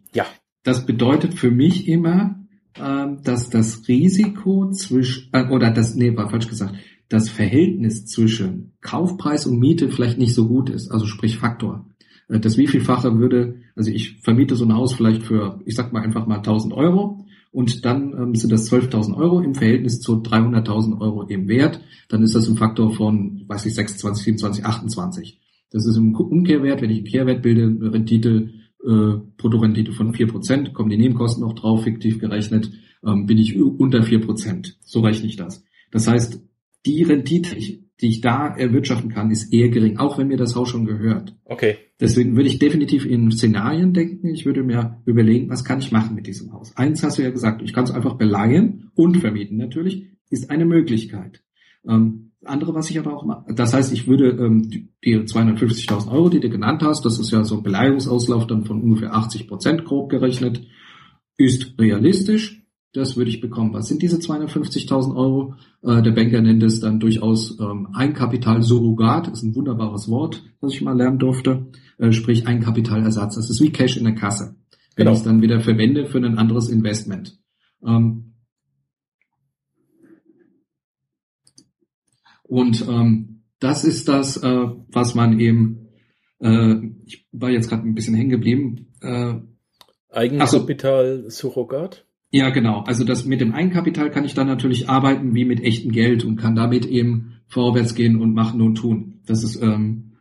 [0.62, 2.36] Das bedeutet für mich immer,
[2.76, 6.74] ähm, dass das Risiko zwischen, äh, oder das, nee, war falsch gesagt,
[7.08, 11.86] das Verhältnis zwischen Kaufpreis und Miete vielleicht nicht so gut ist, also sprich Faktor.
[12.28, 16.02] Äh, das wievielfache würde, also ich vermiete so ein Haus vielleicht für, ich sag mal
[16.02, 21.00] einfach mal 1000 Euro und dann ähm, sind das 12.000 Euro im Verhältnis zu 300.000
[21.00, 25.40] Euro im Wert, dann ist das ein Faktor von, weiß ich, 26, 27, 28.
[25.72, 28.50] Das ist im Umkehrwert, wenn ich einen Kehrwert bilde, eine Rendite,
[28.84, 32.70] äh, Bruttorendite von 4%, kommen die Nebenkosten noch drauf, fiktiv gerechnet,
[33.06, 34.74] ähm, bin ich unter 4%.
[34.80, 35.64] So rechne ich das.
[35.90, 36.42] Das heißt,
[36.86, 40.68] die Rendite, die ich da erwirtschaften kann, ist eher gering, auch wenn mir das Haus
[40.68, 41.36] schon gehört.
[41.44, 41.76] Okay.
[42.00, 44.28] Deswegen würde ich definitiv in Szenarien denken.
[44.28, 46.74] Ich würde mir überlegen, was kann ich machen mit diesem Haus.
[46.76, 50.64] Eins hast du ja gesagt, ich kann es einfach beleihen und vermieten natürlich, ist eine
[50.64, 51.42] Möglichkeit.
[51.86, 54.70] Ähm, andere, was ich aber auch mache, das heißt, ich würde ähm,
[55.04, 58.82] die 250.000 Euro, die du genannt hast, das ist ja so ein Beleihungsauslauf dann von
[58.82, 60.62] ungefähr 80 Prozent grob gerechnet,
[61.36, 62.60] ist realistisch
[62.92, 63.72] das würde ich bekommen.
[63.72, 65.54] Was sind diese 250.000 Euro?
[65.82, 69.28] Äh, der Banker nennt es dann durchaus ähm, Eigenkapitalsurrogat.
[69.28, 71.66] Das ist ein wunderbares Wort, was ich mal lernen durfte.
[71.98, 73.36] Äh, sprich Eigenkapitalersatz.
[73.36, 74.56] Das ist wie Cash in der Kasse.
[74.96, 75.12] Wenn genau.
[75.12, 77.38] ich es dann wieder verwende für ein anderes Investment.
[77.86, 78.29] Ähm,
[82.50, 85.86] und ähm, das ist das, äh, was man eben,
[86.40, 86.74] äh,
[87.06, 88.88] ich war jetzt gerade ein bisschen hängen geblieben.
[89.00, 89.34] Äh,
[90.10, 92.04] Eigenkapital-Surrogat?
[92.32, 92.80] Ja, genau.
[92.80, 96.36] Also das mit dem Eigenkapital kann ich dann natürlich arbeiten wie mit echtem Geld und
[96.36, 99.20] kann damit eben vorwärts gehen und machen und tun.
[99.26, 100.16] Das ist ähm,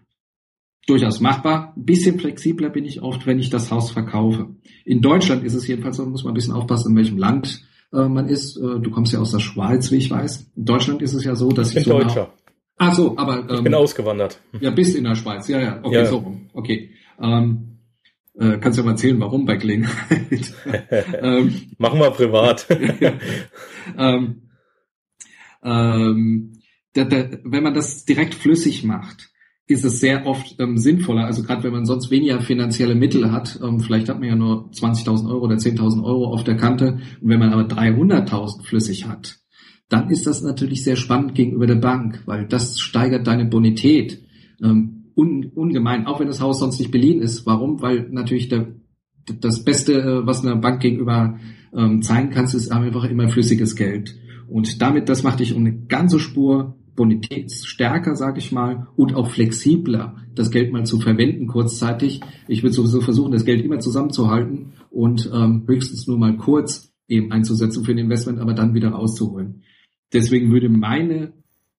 [0.85, 1.73] durchaus machbar.
[1.75, 4.55] Ein bisschen flexibler bin ich oft, wenn ich das Haus verkaufe.
[4.85, 8.07] In Deutschland ist es jedenfalls so, muss man ein bisschen aufpassen, in welchem Land äh,
[8.07, 8.57] man ist.
[8.57, 10.51] Äh, du kommst ja aus der Schweiz, wie ich weiß.
[10.55, 12.33] In Deutschland ist es ja so, dass ich, ich bin so Deutscher.
[12.77, 14.39] Ach so, aber ähm, ich bin ausgewandert.
[14.59, 15.47] Ja, bist in der Schweiz.
[15.47, 15.79] Ja, ja.
[15.83, 16.05] Okay, ja.
[16.05, 16.49] so rum.
[16.53, 16.91] Okay.
[17.21, 17.79] Ähm,
[18.39, 20.53] äh, kannst du mal erzählen, warum bei Gelegenheit.
[21.21, 22.67] ähm, Machen wir privat.
[23.97, 24.49] ähm,
[25.61, 26.53] ähm,
[26.93, 29.28] da, da, wenn man das direkt flüssig macht,
[29.69, 33.59] ist es sehr oft ähm, sinnvoller, also gerade wenn man sonst weniger finanzielle Mittel hat,
[33.63, 37.29] ähm, vielleicht hat man ja nur 20.000 Euro oder 10.000 Euro auf der Kante, und
[37.29, 39.37] wenn man aber 300.000 flüssig hat,
[39.87, 44.23] dann ist das natürlich sehr spannend gegenüber der Bank, weil das steigert deine Bonität.
[44.61, 47.45] Ähm, un, ungemein, auch wenn das Haus sonst nicht beliehen ist.
[47.45, 47.81] Warum?
[47.81, 48.73] Weil natürlich der,
[49.39, 51.37] das Beste, äh, was einer Bank gegenüber
[51.75, 54.15] ähm, zeigen kannst, ist einfach immer flüssiges Geld.
[54.47, 59.31] Und damit, das macht dich um eine ganze Spur bonitätsstärker, sage ich mal, und auch
[59.31, 62.19] flexibler, das Geld mal zu verwenden kurzzeitig.
[62.49, 67.31] Ich würde sowieso versuchen, das Geld immer zusammenzuhalten und ähm, höchstens nur mal kurz eben
[67.31, 69.63] einzusetzen für ein Investment, aber dann wieder rauszuholen.
[70.11, 71.31] Deswegen würde meine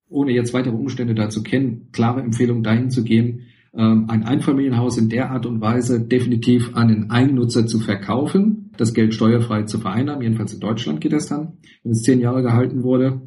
[0.09, 5.11] ohne jetzt weitere Umstände dazu kennen, klare Empfehlung dahin zu gehen, ähm, ein Einfamilienhaus in
[5.11, 10.23] der Art und Weise definitiv an den Eigennutzer zu verkaufen, das Geld steuerfrei zu vereinnahmen,
[10.23, 13.23] jedenfalls in Deutschland geht das dann, wenn es zehn Jahre gehalten wurde,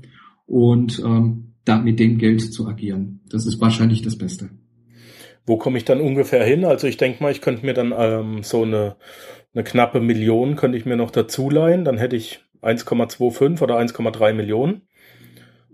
[0.45, 3.21] und ähm, da mit dem Geld zu agieren.
[3.29, 4.49] Das ist wahrscheinlich das Beste.
[5.45, 6.65] Wo komme ich dann ungefähr hin?
[6.65, 8.95] Also ich denke mal, ich könnte mir dann ähm, so eine,
[9.53, 14.33] eine knappe Million könnte ich mir noch dazu leihen, dann hätte ich 1,25 oder 1,3
[14.33, 14.83] Millionen.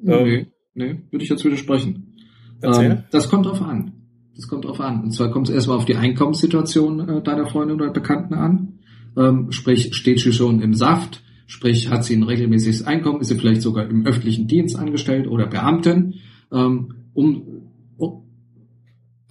[0.06, 0.48] Ähm,
[0.80, 2.16] Nee, würde ich jetzt widersprechen.
[2.62, 3.94] Ähm, das kommt drauf an.
[4.36, 5.04] Das kommt drauf an.
[5.04, 8.80] Und zwar kommt es erstmal auf die Einkommenssituation äh, deiner Freundin oder Bekannten an.
[9.18, 11.22] Ähm, sprich, steht sie schon im Saft?
[11.50, 13.22] Sprich, hat sie ein regelmäßiges Einkommen?
[13.22, 16.16] Ist sie vielleicht sogar im öffentlichen Dienst angestellt oder Beamtin?
[16.52, 18.24] Ähm, um, um,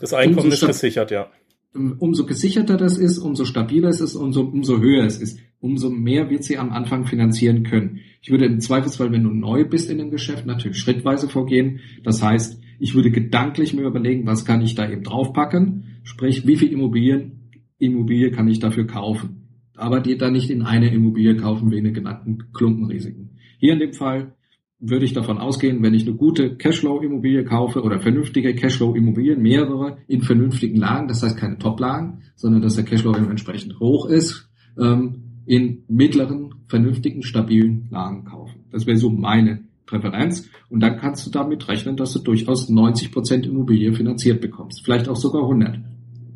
[0.01, 1.29] das Einkommen ist gesichert, ja.
[1.73, 6.31] Umso gesicherter das ist, umso stabiler es ist, umso, umso höher es ist umso mehr
[6.31, 8.01] wird sie am Anfang finanzieren können.
[8.23, 11.81] Ich würde im Zweifelsfall, wenn du neu bist in dem Geschäft, natürlich schrittweise vorgehen.
[12.05, 16.01] Das heißt, ich würde gedanklich mir überlegen, was kann ich da eben draufpacken?
[16.05, 19.38] Sprich, wie viel Immobilien, Immobilie kann ich dafür kaufen?
[19.79, 23.31] Aber die dann nicht in eine Immobilie kaufen wegen den genannten Klumpenrisiken.
[23.59, 24.35] Hier in dem Fall
[24.81, 30.23] würde ich davon ausgehen, wenn ich eine gute Cashflow-Immobilie kaufe oder vernünftige Cashflow-Immobilien, mehrere in
[30.23, 35.85] vernünftigen Lagen, das heißt keine Top-Lagen, sondern dass der Cashflow entsprechend hoch ist, ähm, in
[35.89, 38.67] mittleren, vernünftigen, stabilen Lagen kaufen.
[38.71, 40.49] Das wäre so meine Präferenz.
[40.69, 44.83] Und dann kannst du damit rechnen, dass du durchaus 90 Prozent Immobilie finanziert bekommst.
[44.85, 45.81] Vielleicht auch sogar 100.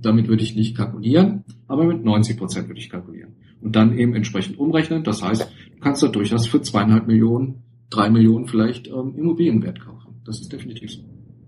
[0.03, 3.37] Damit würde ich nicht kalkulieren, aber mit 90 Prozent würde ich kalkulieren.
[3.61, 5.05] Und dann eben entsprechend umrechnen.
[5.05, 5.43] Das heißt,
[5.75, 7.63] du kannst da durchaus für zweieinhalb Millionen
[7.93, 10.21] drei Millionen vielleicht ähm, Immobilienwert kaufen.
[10.25, 11.03] Das ist definitiv so.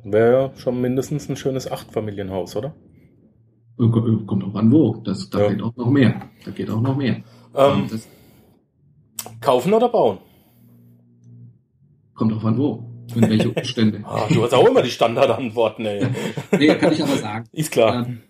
[0.04, 2.74] Wäre schon mindestens ein schönes Achtfamilienhaus, oder?
[3.78, 4.96] Äh, äh, kommt auch an wo.
[5.04, 5.48] Das, da ja.
[5.48, 6.28] geht auch noch mehr.
[6.44, 7.22] Da geht auch noch mehr.
[7.54, 7.88] Ähm,
[9.40, 10.18] kaufen oder bauen?
[12.14, 12.84] Kommt auch an wo.
[13.14, 14.00] In welche Umstände.
[14.04, 16.06] ah, du hast auch immer die Standardantworten, ey.
[16.58, 17.44] nee, kann ich aber sagen.
[17.52, 18.06] Ist klar.
[18.06, 18.20] Ähm,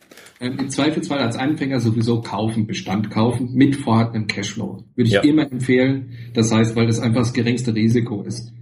[0.41, 4.85] ähm, Im Zweifelsfall als Anfänger sowieso kaufen, Bestand kaufen mit vorhandenem Cashflow.
[4.95, 5.21] Würde ich ja.
[5.23, 6.13] immer empfehlen.
[6.35, 8.53] Das heißt, weil das einfach das geringste Risiko ist.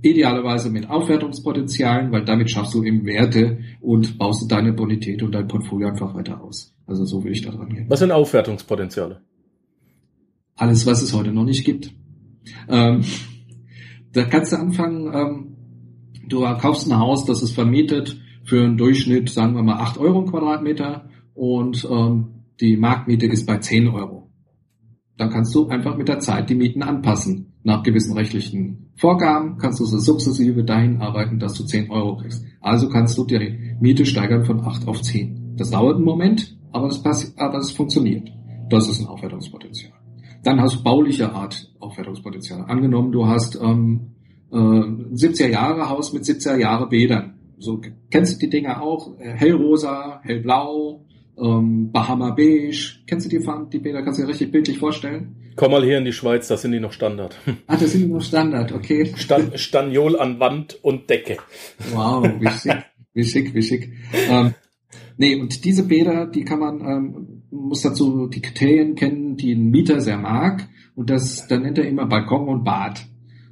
[0.00, 5.32] Idealerweise mit Aufwertungspotenzialen, weil damit schaffst du eben Werte und baust du deine Bonität und
[5.32, 6.72] dein Portfolio einfach weiter aus.
[6.86, 7.86] Also so würde ich da dran gehen.
[7.88, 9.20] Was sind Aufwertungspotenziale?
[10.54, 11.92] Alles, was es heute noch nicht gibt.
[12.68, 13.02] Ähm,
[14.12, 15.47] da kannst du anfangen, ähm,
[16.28, 20.20] du kaufst ein Haus, das ist vermietet für einen Durchschnitt, sagen wir mal, 8 Euro
[20.20, 24.30] im Quadratmeter und ähm, die Marktmiete ist bei 10 Euro.
[25.16, 27.54] Dann kannst du einfach mit der Zeit die Mieten anpassen.
[27.64, 32.44] Nach gewissen rechtlichen Vorgaben kannst du so sukzessive dahin arbeiten, dass du 10 Euro kriegst.
[32.60, 35.56] Also kannst du die Miete steigern von 8 auf 10.
[35.56, 38.30] Das dauert einen Moment, aber das, aber das funktioniert.
[38.70, 39.92] Das ist ein Aufwertungspotenzial.
[40.44, 42.64] Dann hast du bauliche Art Aufwertungspotenzial.
[42.68, 44.14] Angenommen, du hast ähm,
[44.50, 47.80] äh, 70er Jahre Haus mit 70er Jahre Bädern so
[48.10, 49.18] kennst du die Dinger auch?
[49.18, 51.04] Äh, hellrosa, hellblau,
[51.36, 53.00] ähm, Bahama Beige.
[53.06, 54.02] Kennst du die Farben, die Bilder?
[54.02, 55.36] Kannst du dir richtig bildlich vorstellen?
[55.56, 57.36] Komm mal hier in die Schweiz, das sind die noch Standard.
[57.66, 59.12] Ah, das sind die noch Standard, okay.
[59.16, 61.38] Stan Staniol an Wand und Decke.
[61.92, 63.92] Wow, wie schick, wie schick, wie schick.
[64.28, 64.54] Ähm,
[65.16, 69.70] nee, und diese Bäder, die kann man, ähm, muss dazu die Kriterien kennen, die ein
[69.70, 70.68] Mieter sehr mag.
[70.94, 73.04] Und das, dann nennt er immer Balkon und Bad.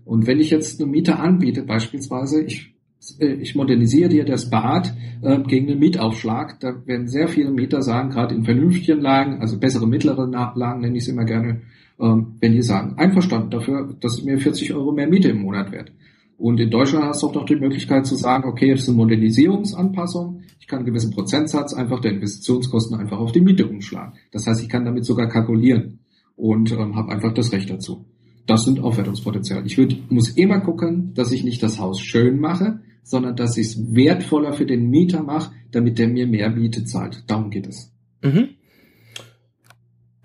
[0.06, 2.76] Und wenn ich jetzt eine Mieter anbiete, beispielsweise, ich
[3.18, 6.60] äh, ich modernisiere dir das Bad äh, gegen den Mietaufschlag.
[6.60, 10.96] Da werden sehr viele Mieter sagen, gerade in vernünftigen Lagen, also bessere mittlere Lagen nenne
[10.96, 11.62] ich es immer gerne,
[12.00, 15.92] ähm, wenn die sagen, einverstanden dafür, dass mir 40 Euro mehr Miete im Monat wert.
[16.38, 18.98] Und in Deutschland hast du auch noch die Möglichkeit zu sagen, okay, das ist eine
[18.98, 20.42] Modernisierungsanpassung.
[20.60, 24.14] Ich kann einen gewissen Prozentsatz einfach der Investitionskosten einfach auf die Miete umschlagen.
[24.32, 26.00] Das heißt, ich kann damit sogar kalkulieren
[26.34, 28.04] und ähm, habe einfach das Recht dazu.
[28.46, 29.66] Das sind Aufwertungspotenziale.
[29.66, 33.66] Ich würd, muss immer gucken, dass ich nicht das Haus schön mache, sondern dass ich
[33.66, 37.24] es wertvoller für den Mieter mache, damit der mir mehr Miete zahlt.
[37.26, 37.92] Darum geht es.
[38.22, 38.50] Mhm.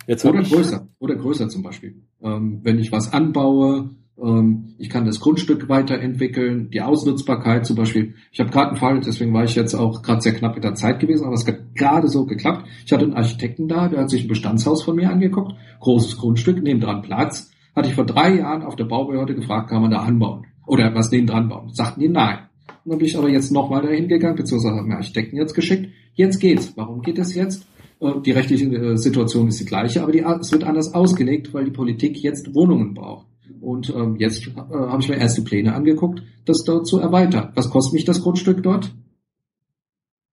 [0.07, 2.01] Jetzt oder größer, oder größer zum Beispiel.
[2.21, 8.15] Ähm, wenn ich was anbaue, ähm, ich kann das Grundstück weiterentwickeln, die Ausnutzbarkeit zum Beispiel.
[8.31, 10.75] Ich habe gerade einen Fall, deswegen war ich jetzt auch gerade sehr knapp mit der
[10.75, 12.67] Zeit gewesen, aber es hat gerade so geklappt.
[12.85, 16.61] Ich hatte einen Architekten da, der hat sich ein Bestandshaus von mir angeguckt, großes Grundstück,
[16.61, 17.51] nebendran Platz.
[17.75, 20.45] Hatte ich vor drei Jahren auf der Baubehörde gefragt, kann man da anbauen?
[20.67, 21.69] Oder was nebendran bauen?
[21.73, 22.39] Sagten die nein.
[22.83, 25.89] Und dann bin ich aber jetzt nochmal dahin gegangen, beziehungsweise habe mir Architekten jetzt geschickt.
[26.13, 26.73] Jetzt geht's.
[26.75, 27.65] Warum geht es jetzt?
[27.99, 31.65] Äh, die rechtliche äh, Situation ist die gleiche, aber die, es wird anders ausgelegt, weil
[31.65, 33.27] die Politik jetzt Wohnungen braucht.
[33.59, 37.51] Und ähm, jetzt äh, habe ich mir erste Pläne angeguckt, das dort zu erweitern.
[37.55, 38.93] Was kostet mich das Grundstück dort?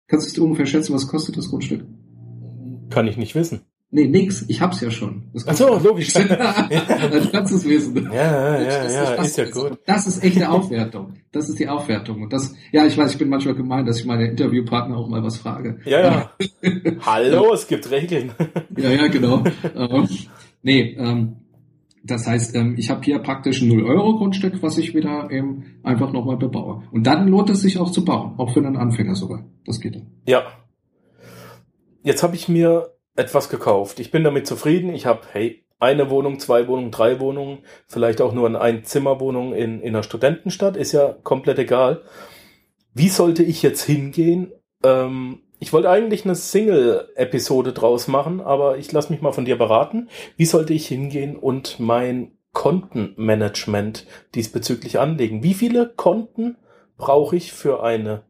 [0.08, 1.86] Kannst du ungefähr schätzen, was kostet das Grundstück?
[2.92, 3.62] Kann ich nicht wissen.
[3.92, 4.44] Nee, nix.
[4.50, 5.24] Ich hab's ja schon.
[5.46, 6.12] Ach so, logisch.
[6.14, 8.10] du kannst es wissen.
[8.12, 9.78] Ja, ja, das, ja, ist, ja gut.
[9.86, 11.14] Das ist echte Aufwertung.
[11.32, 12.24] Das ist die Aufwertung.
[12.24, 15.24] Und das, ja, ich weiß, ich bin manchmal gemein, dass ich meine Interviewpartner auch mal
[15.24, 15.80] was frage.
[15.86, 16.32] Ja, ja.
[17.06, 18.34] Hallo, es gibt Regeln.
[18.76, 19.44] ja, ja, genau.
[19.76, 20.10] ähm,
[20.62, 21.38] nee, ähm,
[22.04, 26.38] das heißt, ähm, ich habe hier praktisch ein 0-Euro-Grundstück, was ich wieder eben einfach nochmal
[26.38, 26.84] bebaue.
[26.92, 29.46] Und dann lohnt es sich auch zu bauen, auch für einen Anfänger sogar.
[29.66, 30.08] Das geht dann.
[30.28, 30.44] Ja.
[32.04, 34.00] Jetzt habe ich mir etwas gekauft.
[34.00, 34.94] Ich bin damit zufrieden.
[34.94, 39.82] Ich habe, hey, eine Wohnung, zwei Wohnungen, drei Wohnungen, vielleicht auch nur eine Einzimmerwohnung in,
[39.82, 42.02] in einer Studentenstadt, ist ja komplett egal.
[42.94, 44.54] Wie sollte ich jetzt hingehen?
[44.84, 49.58] Ähm, ich wollte eigentlich eine Single-Episode draus machen, aber ich lasse mich mal von dir
[49.58, 50.10] beraten.
[50.38, 55.44] Wie sollte ich hingehen und mein Kontenmanagement diesbezüglich anlegen?
[55.44, 56.58] Wie viele Konten
[56.98, 58.24] brauche ich für eine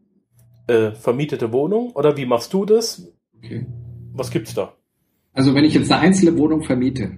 [0.67, 1.91] äh, vermietete Wohnung?
[1.91, 3.11] Oder wie machst du das?
[3.37, 3.65] Okay.
[4.15, 4.73] Was gibt's da?
[5.33, 7.17] Also wenn ich jetzt eine einzelne Wohnung vermiete,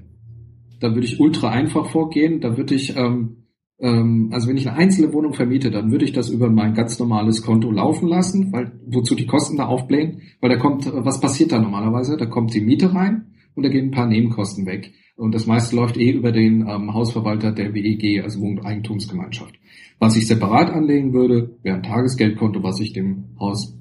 [0.80, 2.42] dann würde ich ultra einfach vorgehen.
[2.42, 3.44] Da würde ich, ähm,
[3.80, 7.00] ähm, also wenn ich eine einzelne Wohnung vermiete, dann würde ich das über mein ganz
[7.00, 11.52] normales Konto laufen lassen, weil wozu die Kosten da aufblähen, weil da kommt, was passiert
[11.52, 12.18] da normalerweise?
[12.18, 14.94] Da kommt die Miete rein und da gehen ein paar Nebenkosten weg.
[15.16, 19.56] Und das meiste läuft eh über den ähm, Hausverwalter der WEG, also Wohneigentumsgemeinschaft.
[20.00, 23.76] Was ich separat anlegen würde, wäre ein Tagesgeldkonto, was ich dem Haus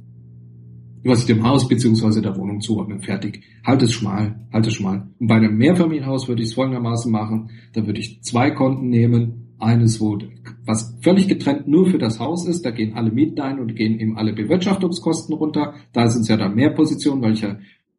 [1.05, 3.01] was ich dem Haus beziehungsweise der Wohnung zuordne.
[3.01, 3.43] Fertig.
[3.65, 5.09] Halt es schmal, halt es schmal.
[5.19, 7.51] Und bei einem Mehrfamilienhaus würde ich es folgendermaßen machen.
[7.73, 9.43] Da würde ich zwei Konten nehmen.
[9.59, 10.19] Eines, wo
[10.67, 13.99] was völlig getrennt nur für das Haus ist, da gehen alle Mieten ein und gehen
[13.99, 15.73] eben alle Bewirtschaftungskosten runter.
[15.95, 17.57] Da sind es ja dann mehr Positionen, weil ich ja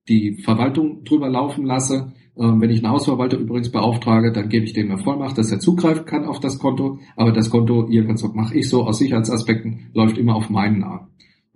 [0.08, 2.14] die Verwaltung drüber laufen lasse.
[2.40, 5.60] Ähm, wenn ich einen Hausverwalter übrigens beauftrage, dann gebe ich dem eine Vollmacht, dass er
[5.60, 7.00] zugreifen kann auf das Konto.
[7.16, 11.08] Aber das Konto, jedenfalls mache ich so aus Sicherheitsaspekten, läuft immer auf meinen Namen.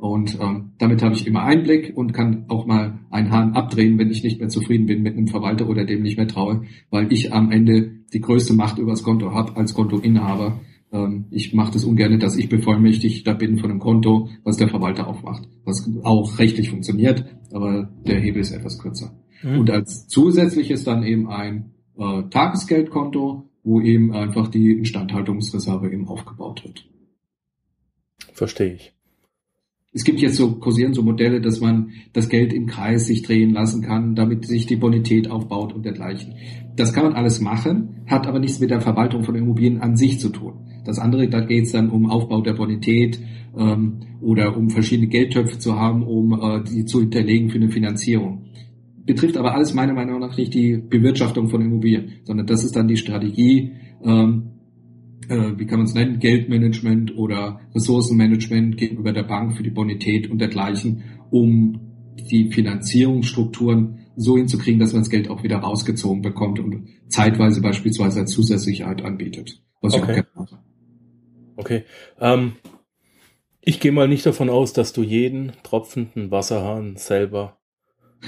[0.01, 4.09] Und ähm, damit habe ich immer Einblick und kann auch mal einen Hahn abdrehen, wenn
[4.09, 7.31] ich nicht mehr zufrieden bin mit einem Verwalter oder dem nicht mehr traue, weil ich
[7.31, 10.59] am Ende die größte Macht über das Konto habe als Kontoinhaber.
[10.91, 14.69] Ähm, ich mache das ungern, dass ich bevollmächtigt da bin von einem Konto, was der
[14.69, 19.15] Verwalter aufmacht, was auch rechtlich funktioniert, aber der Hebel ist etwas kürzer.
[19.43, 19.59] Mhm.
[19.59, 26.63] Und als zusätzliches dann eben ein äh, Tagesgeldkonto, wo eben einfach die Instandhaltungsreserve eben aufgebaut
[26.63, 26.89] wird.
[28.33, 28.95] Verstehe ich
[29.93, 33.51] es gibt jetzt so kursieren so Modelle, dass man das Geld im Kreis sich drehen
[33.51, 36.35] lassen kann, damit sich die Bonität aufbaut und dergleichen.
[36.77, 40.19] Das kann man alles machen, hat aber nichts mit der Verwaltung von Immobilien an sich
[40.19, 40.53] zu tun.
[40.85, 43.19] Das andere, da geht es dann um Aufbau der Bonität
[43.57, 48.45] ähm, oder um verschiedene Geldtöpfe zu haben, um äh, die zu hinterlegen für eine Finanzierung.
[49.05, 52.87] Betrifft aber alles meiner Meinung nach nicht die Bewirtschaftung von Immobilien, sondern das ist dann
[52.87, 53.73] die Strategie,
[54.03, 54.50] ähm,
[55.31, 60.29] äh, wie kann man es nennen, Geldmanagement oder Ressourcenmanagement gegenüber der Bank für die Bonität
[60.29, 61.79] und dergleichen, um
[62.29, 68.19] die Finanzierungsstrukturen so hinzukriegen, dass man das Geld auch wieder rausgezogen bekommt und zeitweise beispielsweise
[68.19, 69.61] als Zusatzsicherheit anbietet.
[69.79, 70.19] Was okay.
[70.19, 70.59] ich auch mache.
[71.55, 71.83] Okay.
[72.19, 72.53] Ähm,
[73.61, 77.57] ich gehe mal nicht davon aus, dass du jeden tropfenden Wasserhahn selber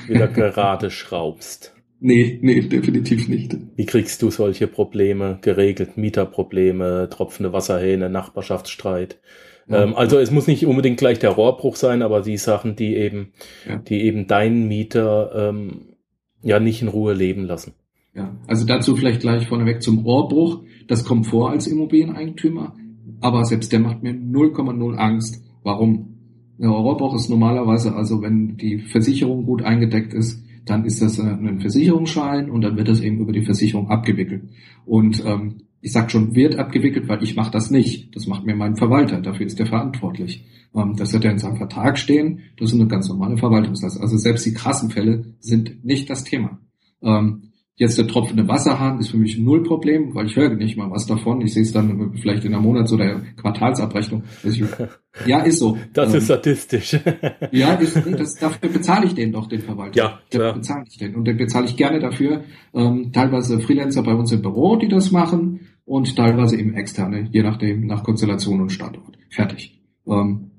[0.07, 1.75] wieder gerade schraubst.
[2.05, 3.55] Nee, nee, definitiv nicht.
[3.77, 5.95] Wie kriegst du solche Probleme geregelt?
[5.95, 9.21] Mieterprobleme, tropfende Wasserhähne, Nachbarschaftsstreit.
[9.69, 9.85] Ja.
[9.85, 13.31] Ähm, also es muss nicht unbedingt gleich der Rohrbruch sein, aber die Sachen, die eben,
[13.65, 13.77] ja.
[13.77, 15.95] die eben deinen Mieter ähm,
[16.41, 17.71] ja nicht in Ruhe leben lassen.
[18.13, 20.61] Ja, also dazu vielleicht gleich vorneweg zum Rohrbruch.
[20.89, 22.75] Das kommt vor als Immobilieneigentümer,
[23.21, 25.41] aber selbst der macht mir 0,0 Angst.
[25.63, 26.17] Warum?
[26.57, 31.59] Der Rohrbruch ist normalerweise, also wenn die Versicherung gut eingedeckt ist, dann ist das ein
[31.59, 34.43] Versicherungsschein und dann wird das eben über die Versicherung abgewickelt.
[34.85, 38.15] Und ähm, ich sag schon, wird abgewickelt, weil ich mache das nicht.
[38.15, 40.45] Das macht mir mein Verwalter, dafür ist er verantwortlich.
[40.73, 43.99] Ähm, das wird ja in seinem Vertrag stehen, das ist eine ganz normale Verwaltungslast.
[43.99, 46.59] Also selbst die krassen Fälle sind nicht das Thema.
[47.01, 50.91] Ähm, Jetzt der tropfende Wasserhahn ist für mich null Problem, weil ich höre nicht mal
[50.91, 51.41] was davon.
[51.41, 54.23] Ich sehe es dann vielleicht in der Monats- oder Quartalsabrechnung.
[55.25, 55.79] ja, ist so.
[55.91, 56.99] Das ähm, ist statistisch.
[57.51, 59.97] ja, ist, das, dafür bezahle ich den doch, den Verwalter.
[59.97, 60.53] Ja, klar.
[60.53, 61.15] bezahle ich den.
[61.15, 62.43] Und den bezahle ich gerne dafür.
[62.75, 67.41] Ähm, teilweise Freelancer bei uns im Büro, die das machen und teilweise eben externe, je
[67.41, 69.17] nachdem, nach Konstellation und Standort.
[69.31, 69.81] Fertig.
[70.05, 70.51] Ähm,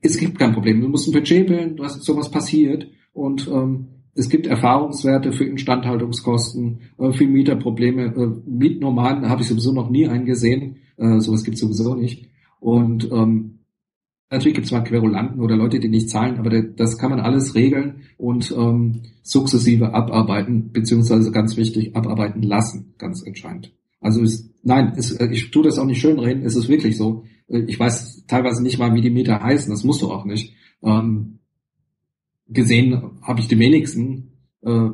[0.00, 0.80] es gibt kein Problem.
[0.80, 6.80] Du musst ein Budget bilden, was sowas passiert und ähm, es gibt Erfahrungswerte für Instandhaltungskosten,
[6.98, 8.06] äh, für Mieterprobleme.
[8.06, 10.78] Äh, Mietnormalen habe ich sowieso noch nie eingesehen.
[10.96, 12.28] Äh, sowas gibt es sowieso nicht.
[12.58, 13.60] Und ähm,
[14.28, 17.54] natürlich gibt es mal Querulanten oder Leute, die nicht zahlen, aber das kann man alles
[17.54, 23.72] regeln und ähm, sukzessive abarbeiten, beziehungsweise ganz wichtig, abarbeiten lassen, ganz entscheidend.
[24.00, 27.24] Also ist, nein, ist, ich tue das auch nicht schön reden, es ist wirklich so.
[27.46, 30.54] Ich weiß teilweise nicht mal, wie die Mieter heißen, das musst du auch nicht.
[30.82, 31.38] Ähm,
[32.48, 34.32] gesehen habe ich die wenigsten.
[34.62, 34.90] Äh,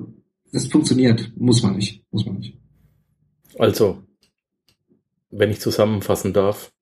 [0.52, 2.58] das funktioniert, muss man nicht, muss man nicht.
[3.58, 4.02] Also,
[5.30, 6.72] wenn ich zusammenfassen darf,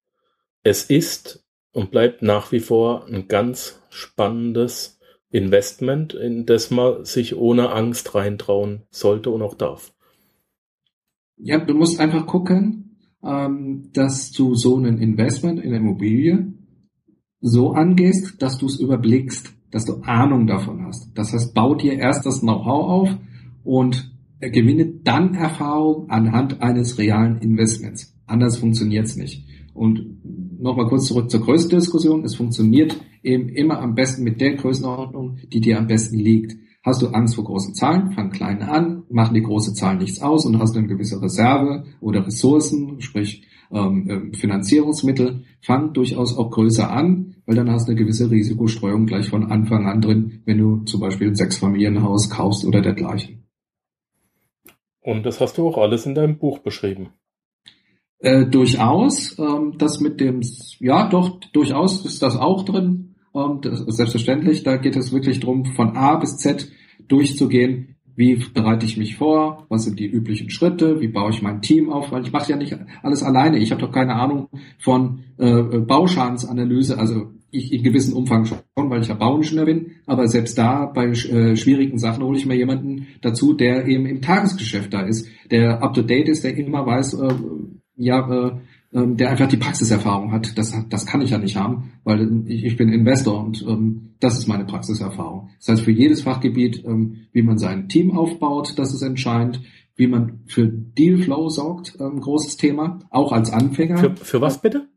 [0.62, 4.98] es ist und bleibt nach wie vor ein ganz spannendes
[5.30, 9.94] Investment, in das man sich ohne Angst reintrauen sollte und auch darf.
[11.38, 16.52] Ja, du musst einfach gucken, ähm, dass du so ein Investment in Immobilie
[17.40, 21.10] so angehst, dass du es überblickst dass du Ahnung davon hast.
[21.14, 23.08] Das heißt, bau dir erst das Know-how auf
[23.64, 28.14] und gewinne dann Erfahrung anhand eines realen Investments.
[28.26, 29.44] Anders funktioniert's nicht.
[29.74, 32.24] Und nochmal kurz zurück zur Größendiskussion.
[32.24, 36.56] Es funktioniert eben immer am besten mit der Größenordnung, die dir am besten liegt.
[36.84, 40.44] Hast du Angst vor großen Zahlen, fang klein an, machen die große Zahlen nichts aus
[40.44, 46.90] und hast eine gewisse Reserve oder Ressourcen, sprich ähm, ähm, Finanzierungsmittel, fang durchaus auch größer
[46.90, 50.84] an, weil dann hast du eine gewisse Risikostreuung gleich von Anfang an drin, wenn du
[50.84, 53.44] zum Beispiel ein Sechsfamilienhaus kaufst oder dergleichen.
[55.00, 57.10] Und das hast du auch alles in deinem Buch beschrieben.
[58.18, 60.42] Äh, durchaus, ähm, das mit dem,
[60.78, 63.16] ja doch, durchaus ist das auch drin.
[63.34, 66.70] Ähm, das, selbstverständlich, da geht es wirklich drum, von A bis Z
[67.08, 71.62] durchzugehen, wie bereite ich mich vor, was sind die üblichen Schritte, wie baue ich mein
[71.62, 73.58] Team auf, weil ich mache ja nicht alles alleine.
[73.58, 74.48] Ich habe doch keine Ahnung
[74.78, 80.26] von äh, Bauschadensanalyse, also ich in gewissem Umfang schon, weil ich ja Bauingenieur bin, aber
[80.26, 84.92] selbst da bei äh, schwierigen Sachen hole ich mir jemanden dazu, der eben im Tagesgeschäft
[84.92, 87.34] da ist, der up to date ist, der immer weiß, äh,
[87.96, 88.52] ja, äh,
[88.94, 90.56] ähm, der einfach die Praxiserfahrung hat.
[90.58, 94.38] Das, das kann ich ja nicht haben, weil ich, ich bin Investor und ähm, das
[94.38, 95.50] ist meine Praxiserfahrung.
[95.58, 99.62] Das heißt, für jedes Fachgebiet, ähm, wie man sein Team aufbaut, das ist entscheidend.
[99.94, 103.98] Wie man für Dealflow sorgt, ähm, großes Thema, auch als Anfänger.
[103.98, 104.88] Für, für was bitte?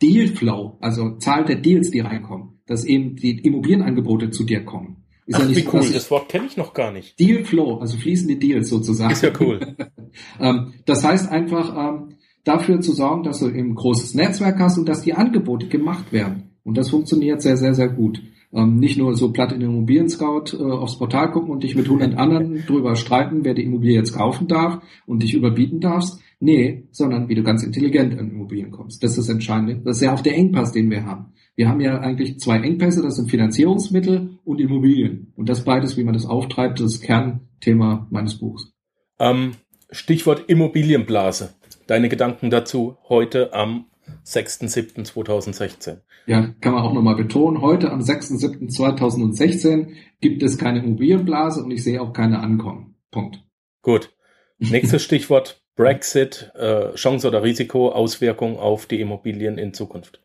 [0.00, 5.04] Dealflow, also Zahl der Deals, die reinkommen, dass eben die Immobilienangebote zu dir kommen.
[5.26, 7.20] Ist Ach, ja nicht wie cool, das Wort kenne ich noch gar nicht.
[7.20, 9.12] Dealflow, also fließende Deals sozusagen.
[9.12, 9.76] Ist ja cool.
[10.40, 12.14] ähm, das heißt einfach, ähm,
[12.44, 16.12] dafür zu sorgen, dass du eben ein großes Netzwerk hast und dass die Angebote gemacht
[16.12, 16.50] werden.
[16.64, 18.22] Und das funktioniert sehr, sehr, sehr gut.
[18.52, 21.84] Ähm, nicht nur so platt in den Immobilien-Scout äh, aufs Portal gucken und dich mit
[21.84, 26.20] 100 anderen drüber streiten, wer die Immobilie jetzt kaufen darf und dich überbieten darfst.
[26.40, 29.02] Nee, sondern wie du ganz intelligent an Immobilien kommst.
[29.02, 29.80] Das ist das Entscheidende.
[29.84, 31.32] Das ist ja auch der Engpass, den wir haben.
[31.56, 35.32] Wir haben ja eigentlich zwei Engpässe, das sind Finanzierungsmittel und Immobilien.
[35.34, 38.72] Und das beides, wie man das auftreibt, das ist Kernthema meines Buchs.
[39.18, 39.52] Ähm,
[39.90, 41.54] Stichwort Immobilienblase.
[41.88, 43.86] Deine Gedanken dazu heute am
[44.26, 46.02] 6.7.2016.
[46.26, 47.62] Ja, kann man auch nochmal betonen.
[47.62, 52.96] Heute am 6.7.2016 gibt es keine Immobilienblase und ich sehe auch keine Ankommen.
[53.10, 53.42] Punkt.
[53.80, 54.14] Gut.
[54.58, 60.20] Nächstes Stichwort Brexit, äh, Chance oder Risiko, Auswirkung auf die Immobilien in Zukunft?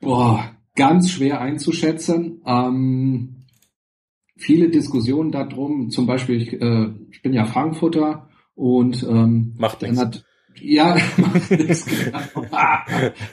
[0.00, 2.40] Boah, ganz schwer einzuschätzen.
[2.46, 3.46] Ähm,
[4.36, 9.98] viele Diskussionen darum, zum Beispiel, ich, äh, ich bin ja Frankfurter und ähm, Macht nichts.
[9.98, 10.24] Hat,
[10.60, 10.96] ja,
[11.50, 11.86] nichts.
[11.86, 12.46] Genau.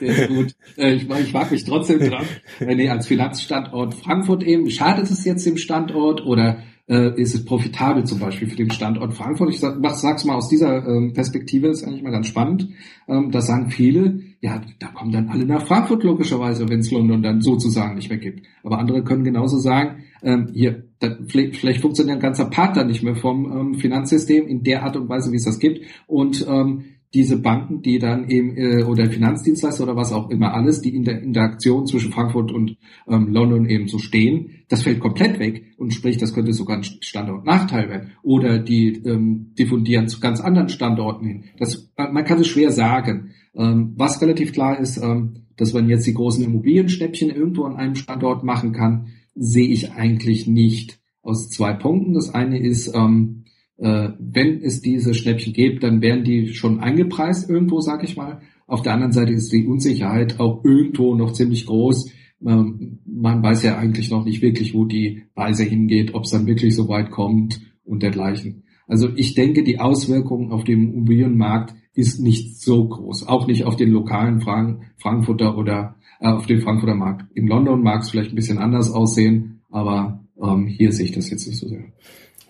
[0.00, 0.54] ist gut.
[0.76, 2.24] Äh, ich, mag mich trotzdem dran.
[2.60, 7.44] Äh, nee, als Finanzstandort Frankfurt eben, schadet es jetzt dem Standort oder äh, ist es
[7.44, 9.50] profitabel zum Beispiel für den Standort Frankfurt.
[9.50, 12.68] Ich sag, sag's mal aus dieser ähm, Perspektive, ist eigentlich mal ganz spannend.
[13.06, 17.22] Ähm, da sagen viele, ja, da kommen dann alle nach Frankfurt logischerweise, wenn es London
[17.22, 18.46] dann sozusagen nicht mehr gibt.
[18.62, 22.86] Aber andere können genauso sagen, ähm, hier, da, vielleicht, vielleicht funktioniert ein ganzer Part dann
[22.86, 25.84] nicht mehr vom ähm, Finanzsystem in der Art und Weise, wie es das gibt.
[26.06, 30.82] Und ähm, diese Banken, die dann eben äh, oder Finanzdienstleister oder was auch immer alles,
[30.82, 32.76] die in der Interaktion zwischen Frankfurt und
[33.08, 36.84] ähm, London eben so stehen, das fällt komplett weg und sprich, das könnte sogar ein
[36.84, 41.44] Standortnachteil werden oder die ähm, diffundieren zu ganz anderen Standorten hin.
[41.58, 43.30] Das, man kann es schwer sagen.
[43.54, 47.94] Ähm, was relativ klar ist, ähm, dass man jetzt die großen Immobilienstäppchen irgendwo an einem
[47.94, 52.12] Standort machen kann, sehe ich eigentlich nicht aus zwei Punkten.
[52.12, 53.47] Das eine ist, ähm, äh,
[53.80, 58.40] wenn es diese Schnäppchen gibt, dann werden die schon eingepreist irgendwo, sag ich mal.
[58.66, 62.10] Auf der anderen Seite ist die Unsicherheit auch irgendwo noch ziemlich groß.
[62.44, 66.46] Ähm, man weiß ja eigentlich noch nicht wirklich, wo die Reise hingeht, ob es dann
[66.46, 68.64] wirklich so weit kommt und dergleichen.
[68.86, 73.26] Also ich denke, die Auswirkungen auf den Immobilienmarkt ist nicht so groß.
[73.26, 77.24] Auch nicht auf den lokalen Frank Frankfurter oder äh, auf den Frankfurter Markt.
[77.34, 81.30] In London mag es vielleicht ein bisschen anders aussehen, aber ähm, hier sehe ich das
[81.30, 81.84] jetzt nicht so sehr.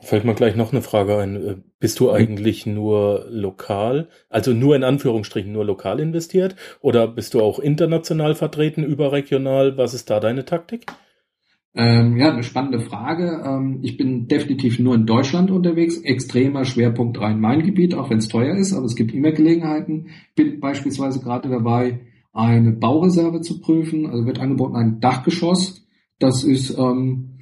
[0.08, 1.36] Fällt mir gleich noch eine Frage ein.
[1.36, 7.34] Äh, bist du eigentlich nur lokal, also nur in Anführungsstrichen nur lokal investiert oder bist
[7.34, 9.76] du auch international vertreten, überregional?
[9.76, 10.86] Was ist da deine Taktik?
[11.74, 13.42] Ähm, ja, eine spannende Frage.
[13.44, 15.98] Ähm, ich bin definitiv nur in Deutschland unterwegs.
[15.98, 20.06] Extremer Schwerpunkt Rhein-Main-Gebiet, auch wenn es teuer ist, aber es gibt immer Gelegenheiten.
[20.34, 22.00] Bin beispielsweise gerade dabei,
[22.32, 24.06] eine Baureserve zu prüfen.
[24.06, 25.86] Also wird angeboten ein Dachgeschoss.
[26.18, 27.40] Das ist ähm,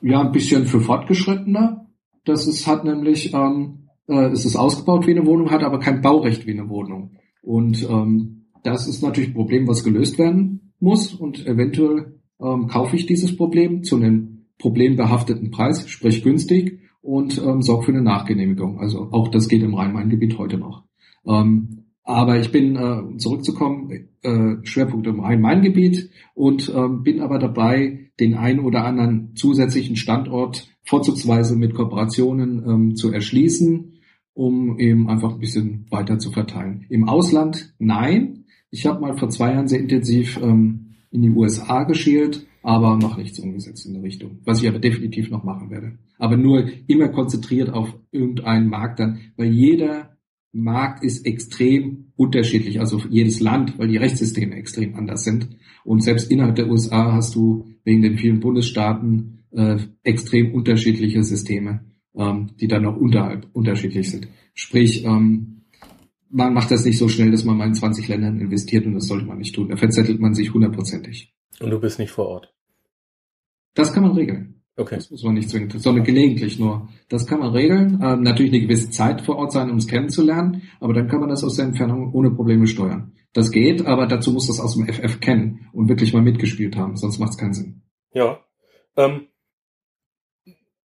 [0.00, 1.83] ja ein bisschen für Fortgeschrittener
[2.24, 6.00] das ist, hat nämlich, ähm, äh, es ist ausgebaut wie eine Wohnung, hat aber kein
[6.00, 7.12] Baurecht wie eine Wohnung.
[7.42, 11.12] Und ähm, das ist natürlich ein Problem, was gelöst werden muss.
[11.14, 17.60] Und eventuell ähm, kaufe ich dieses Problem zu einem problembehafteten Preis, sprich günstig, und ähm,
[17.60, 18.80] sorge für eine Nachgenehmigung.
[18.80, 20.84] Also auch das geht im Rhein-Main-Gebiet heute noch.
[21.26, 23.90] Ähm, aber ich bin, äh, zurückzukommen,
[24.22, 30.68] äh, Schwerpunkt im Rhein-Main-Gebiet und ähm, bin aber dabei, den einen oder anderen zusätzlichen Standort
[30.84, 33.94] vorzugsweise mit Kooperationen ähm, zu erschließen,
[34.34, 36.86] um eben einfach ein bisschen weiter zu verteilen.
[36.88, 38.44] Im Ausland nein.
[38.70, 43.16] Ich habe mal vor zwei Jahren sehr intensiv ähm, in die USA geschielt, aber noch
[43.16, 44.38] nichts umgesetzt in der Richtung.
[44.44, 45.98] Was ich aber definitiv noch machen werde.
[46.18, 50.13] Aber nur immer konzentriert auf irgendeinen Markt dann, weil jeder
[50.54, 55.48] Markt ist extrem unterschiedlich, also jedes Land, weil die Rechtssysteme extrem anders sind.
[55.84, 61.84] Und selbst innerhalb der USA hast du wegen den vielen Bundesstaaten äh, extrem unterschiedliche Systeme,
[62.14, 64.28] ähm, die dann auch unterhalb unterschiedlich sind.
[64.54, 65.64] Sprich, ähm,
[66.30, 69.06] man macht das nicht so schnell, dass man mal in 20 Ländern investiert und das
[69.06, 69.68] sollte man nicht tun.
[69.68, 71.34] Da verzettelt man sich hundertprozentig.
[71.60, 72.54] Und du bist nicht vor Ort.
[73.74, 74.62] Das kann man regeln.
[74.76, 74.96] Okay.
[74.96, 76.88] Das muss man nicht zwingend, sondern gelegentlich nur.
[77.08, 78.00] Das kann man regeln.
[78.02, 81.28] Ähm, natürlich eine gewisse Zeit vor Ort sein, um es kennenzulernen, aber dann kann man
[81.28, 83.12] das aus der Entfernung ohne Probleme steuern.
[83.32, 86.96] Das geht, aber dazu muss das aus dem FF kennen und wirklich mal mitgespielt haben,
[86.96, 87.82] sonst macht es keinen Sinn.
[88.12, 88.40] Ja.
[88.96, 89.28] Ähm,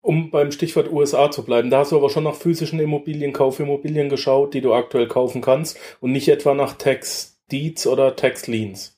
[0.01, 4.07] um beim Stichwort USA zu bleiben, da hast du aber schon nach physischen Immobilien, Kaufimmobilien
[4.07, 8.97] geschaut, die du aktuell kaufen kannst und nicht etwa nach Tax Deeds oder Tax Liens.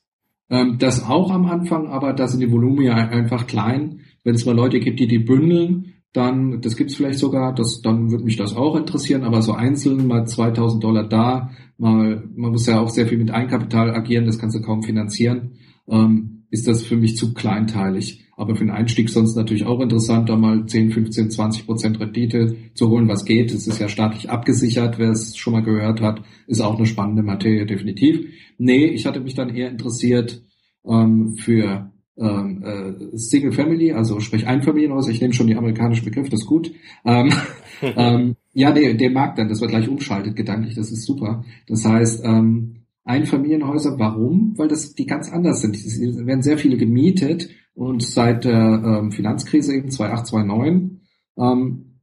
[0.50, 3.99] Ähm, das auch am Anfang, aber da sind die Volumen ja einfach klein.
[4.24, 8.10] Wenn es mal Leute gibt, die die bündeln, dann, das gibt's vielleicht sogar, das, dann
[8.10, 12.66] würde mich das auch interessieren, aber so einzeln mal 2000 Dollar da, mal, man muss
[12.66, 15.52] ja auch sehr viel mit Eigenkapital agieren, das kannst du kaum finanzieren,
[15.88, 18.26] ähm, ist das für mich zu kleinteilig.
[18.36, 22.56] Aber für den Einstieg sonst natürlich auch interessant, da mal 10, 15, 20 Prozent Rendite
[22.74, 23.52] zu holen, was geht.
[23.52, 27.22] Es ist ja staatlich abgesichert, wer es schon mal gehört hat, ist auch eine spannende
[27.22, 28.26] Materie, definitiv.
[28.56, 30.42] Nee, ich hatte mich dann eher interessiert
[30.86, 35.08] ähm, für ähm, äh, Single Family, also sprich Einfamilienhaus.
[35.08, 36.72] Ich nehme schon die amerikanischen Begriff, das ist gut.
[37.04, 37.32] Ähm,
[37.82, 41.44] ähm, ja, der, der Markt dann, das wird gleich umschaltet gedanklich, das ist super.
[41.66, 44.54] Das heißt, ähm, Einfamilienhäuser, warum?
[44.56, 45.74] Weil das die ganz anders sind.
[45.74, 51.00] Es werden sehr viele gemietet und seit der ähm, Finanzkrise eben 2008, 2009
[51.38, 52.00] ähm,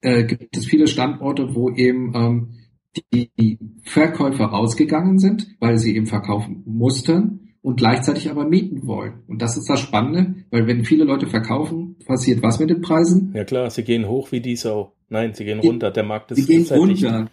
[0.00, 2.48] äh, gibt es viele Standorte, wo eben ähm,
[3.12, 9.22] die, die Verkäufer rausgegangen sind, weil sie eben verkaufen mussten und gleichzeitig aber mieten wollen.
[9.26, 13.32] Und das ist das Spannende, weil wenn viele Leute verkaufen, passiert was mit den Preisen?
[13.34, 14.92] Ja klar, sie gehen hoch wie die Sau.
[15.08, 15.90] Nein, sie gehen runter.
[15.90, 17.30] Der Markt ist Sie gehen runter.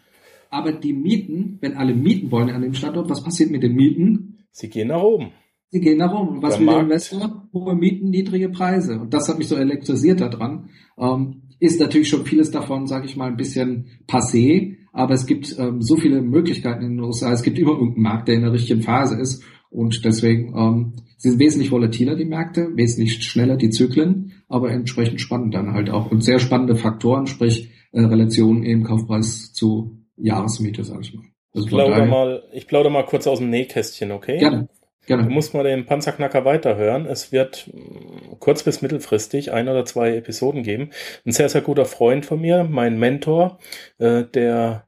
[0.49, 4.45] Aber die Mieten, wenn alle mieten wollen an dem Standort, was passiert mit den Mieten?
[4.51, 5.31] Sie gehen nach oben.
[5.69, 6.41] Sie gehen nach oben.
[6.41, 7.49] Was der will der Investor?
[7.53, 8.99] Hohe Mieten, niedrige Preise.
[8.99, 10.69] Und das hat mich so elektrisiert daran.
[10.97, 15.55] Ähm, ist natürlich schon vieles davon, sage ich mal, ein bisschen passé, aber es gibt
[15.59, 17.31] ähm, so viele Möglichkeiten in den USA.
[17.33, 19.43] Es gibt immer irgendeinen Markt, der in der richtigen Phase ist.
[19.69, 25.53] Und deswegen ähm, sind wesentlich volatiler die Märkte, wesentlich schneller die Zyklen, aber entsprechend spannend
[25.53, 26.11] dann halt auch.
[26.11, 31.25] Und sehr spannende Faktoren, sprich äh, Relationen eben Kaufpreis zu Jahresmiete, sage ich mal.
[31.53, 34.37] Also ich plaudere mal, ich plaudere mal kurz aus dem Nähkästchen, okay?
[34.37, 34.69] Gerne.
[35.07, 35.23] Gerne.
[35.23, 37.05] Du musst mal den Panzerknacker weiterhören.
[37.05, 40.89] Es wird mm, kurz bis mittelfristig ein oder zwei Episoden geben.
[41.25, 43.57] Ein sehr, sehr guter Freund von mir, mein Mentor,
[43.99, 44.86] äh, der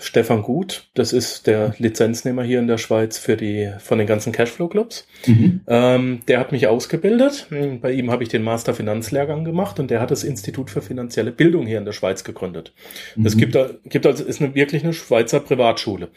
[0.00, 4.32] Stefan Gut, das ist der Lizenznehmer hier in der Schweiz für die von den ganzen
[4.32, 5.08] Cashflow-Clubs.
[5.26, 5.60] Mhm.
[5.66, 7.48] Ähm, der hat mich ausgebildet.
[7.80, 11.32] Bei ihm habe ich den Master Finanzlehrgang gemacht und der hat das Institut für finanzielle
[11.32, 12.72] Bildung hier in der Schweiz gegründet.
[13.16, 13.24] Mhm.
[13.24, 16.10] Das gibt, gibt also ist eine, wirklich eine Schweizer Privatschule.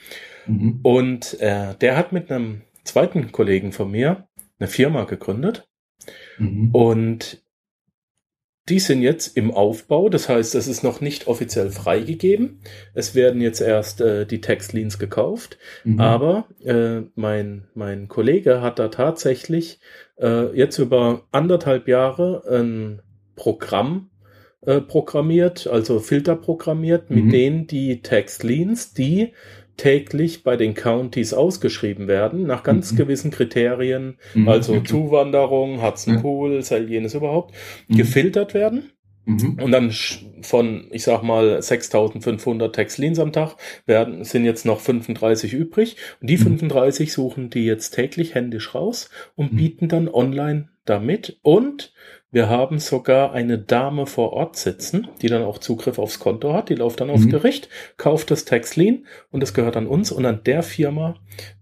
[0.45, 0.79] Mhm.
[0.83, 4.27] Und äh, der hat mit einem zweiten Kollegen von mir
[4.59, 5.67] eine Firma gegründet.
[6.37, 6.69] Mhm.
[6.71, 7.40] Und
[8.71, 12.61] die sind jetzt im Aufbau, das heißt, es ist noch nicht offiziell freigegeben.
[12.93, 15.99] Es werden jetzt erst äh, die Textleans gekauft, mhm.
[15.99, 19.81] aber äh, mein, mein Kollege hat da tatsächlich
[20.17, 23.01] äh, jetzt über anderthalb Jahre ein
[23.35, 24.09] Programm
[24.61, 27.29] äh, programmiert, also Filter programmiert, mit mhm.
[27.29, 29.33] denen die Textleans, die
[29.77, 32.97] täglich bei den Counties ausgeschrieben werden, nach ganz mhm.
[32.97, 34.47] gewissen Kriterien, mhm.
[34.47, 34.83] also okay.
[34.83, 36.21] Zuwanderung, Hudson ja.
[36.21, 37.55] Pool, all jenes überhaupt,
[37.87, 37.97] mhm.
[37.97, 38.91] gefiltert werden.
[39.25, 39.59] Mhm.
[39.61, 39.91] Und dann
[40.41, 43.55] von, ich sag mal, 6500 Textlines am Tag
[43.85, 45.97] werden, sind jetzt noch 35 übrig.
[46.21, 47.11] Und die 35 mhm.
[47.11, 49.57] suchen die jetzt täglich händisch raus und mhm.
[49.57, 51.39] bieten dann online damit.
[51.43, 51.93] Und
[52.31, 56.69] wir haben sogar eine Dame vor Ort sitzen, die dann auch Zugriff aufs Konto hat.
[56.69, 57.31] Die läuft dann aufs mhm.
[57.31, 57.67] Gericht,
[57.97, 61.15] kauft das Taxlien und das gehört an uns und an der Firma,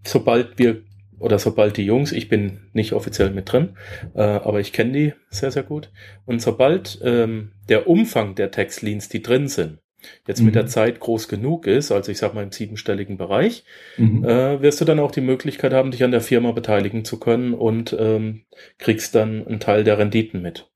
[0.04, 0.82] sobald wir
[1.18, 3.76] oder sobald die Jungs, ich bin nicht offiziell mit drin,
[4.14, 5.90] äh, aber ich kenne die sehr, sehr gut.
[6.24, 9.80] Und sobald ähm, der Umfang der Taxliens, die drin sind,
[10.26, 10.46] jetzt mhm.
[10.46, 10.68] mit der mhm.
[10.68, 13.64] Zeit groß genug ist, also ich sag mal im siebenstelligen Bereich,
[13.96, 14.24] mhm.
[14.24, 17.54] äh, wirst du dann auch die Möglichkeit haben, dich an der Firma beteiligen zu können
[17.54, 18.42] und ähm,
[18.78, 20.68] kriegst dann einen Teil der Renditen mit.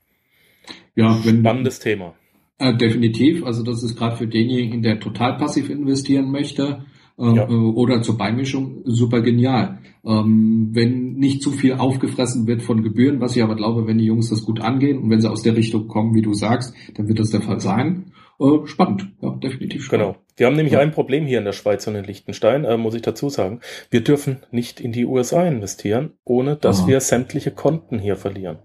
[0.95, 2.15] Ja, wenn, spannendes Thema.
[2.59, 3.45] Äh, definitiv.
[3.45, 6.85] Also das ist gerade für denjenigen, der total passiv investieren möchte
[7.19, 7.49] äh, ja.
[7.49, 9.79] oder zur Beimischung super genial.
[10.05, 14.05] Ähm, wenn nicht zu viel aufgefressen wird von Gebühren, was ich aber glaube, wenn die
[14.05, 17.09] Jungs das gut angehen und wenn sie aus der Richtung kommen, wie du sagst, dann
[17.09, 18.13] wird das der Fall sein.
[18.41, 20.15] Äh, spannend, ja, definitiv spannend.
[20.15, 20.25] Genau.
[20.37, 20.81] Wir haben nämlich ja.
[20.81, 23.61] ein Problem hier in der Schweiz und in Liechtenstein, äh, muss ich dazu sagen.
[23.91, 26.89] Wir dürfen nicht in die USA investieren, ohne dass Aha.
[26.89, 28.59] wir sämtliche Konten hier verlieren.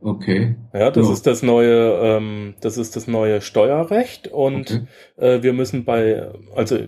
[0.00, 0.56] Okay.
[0.72, 1.12] Ja, das ja.
[1.12, 4.86] ist das neue, ähm, das ist das neue Steuerrecht und okay.
[5.16, 6.78] äh, wir müssen bei, also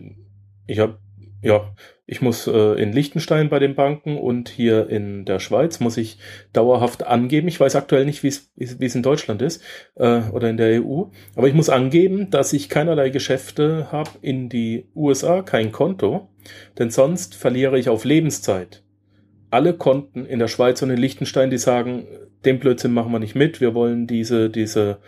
[0.66, 0.98] ich habe
[1.42, 1.74] ja,
[2.10, 6.18] ich muss äh, in Liechtenstein bei den Banken und hier in der Schweiz muss ich
[6.52, 7.46] dauerhaft angeben.
[7.46, 9.62] Ich weiß aktuell nicht, wie es in Deutschland ist
[9.94, 11.04] äh, oder in der EU,
[11.36, 16.28] aber ich muss angeben, dass ich keinerlei Geschäfte habe in die USA, kein Konto,
[16.80, 18.82] denn sonst verliere ich auf Lebenszeit.
[19.52, 22.08] Alle Konten in der Schweiz und in Liechtenstein, die sagen,
[22.44, 24.98] den Blödsinn machen wir nicht mit, wir wollen diese, diese,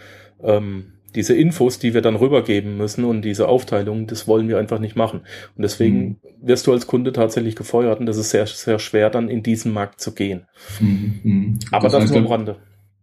[0.40, 4.78] ähm, diese Infos, die wir dann rübergeben müssen und diese Aufteilung, das wollen wir einfach
[4.78, 5.20] nicht machen.
[5.56, 6.16] Und deswegen mhm.
[6.42, 9.72] wirst du als Kunde tatsächlich gefeuert und das ist sehr, sehr schwer, dann in diesen
[9.72, 10.42] Markt zu gehen.
[10.80, 11.20] Mhm.
[11.22, 11.58] mhm.
[11.70, 12.56] Aber das, das heißt, nur am Rande.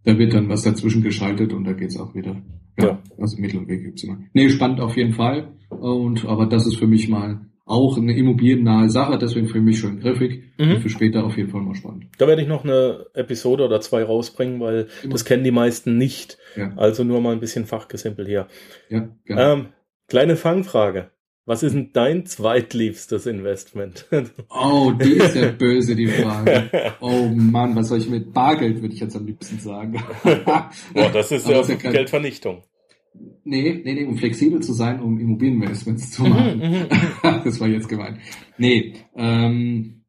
[0.06, 2.36] Da wird dann was dazwischen geschaltet und da geht's auch wieder.
[2.78, 3.00] Ja, ja.
[3.18, 4.18] Also Mittel und Weg gibt's immer.
[4.34, 5.50] Nee, spannend auf jeden Fall.
[5.70, 10.00] Und aber das ist für mich mal auch eine immobiliennahe Sache, deswegen für mich schön
[10.00, 10.72] griffig mhm.
[10.72, 12.08] und für später auf jeden Fall mal spannend.
[12.18, 15.14] Da werde ich noch eine Episode oder zwei rausbringen, weil Immer.
[15.14, 16.40] das kennen die meisten nicht.
[16.56, 16.74] Ja.
[16.78, 18.48] Also nur mal ein bisschen Fachgesimpel hier.
[18.90, 19.68] Ja, Ähm,
[20.08, 21.12] kleine Fangfrage.
[21.46, 24.06] Was ist denn dein zweitliebstes Investment?
[24.50, 26.70] Oh, die ist ja böse, die Frage.
[27.02, 30.04] Oh Mann, was soll ich mit Bargeld, würde ich jetzt am liebsten sagen.
[30.24, 32.64] Boah, das ist ja, ja Geldvernichtung.
[33.44, 36.58] Nee, nee, nee, um flexibel zu sein, um Immobilieninvestments zu machen.
[36.58, 36.88] Mhm, mhm.
[37.44, 38.20] das war jetzt gemeint.
[38.58, 40.04] Nee, ähm,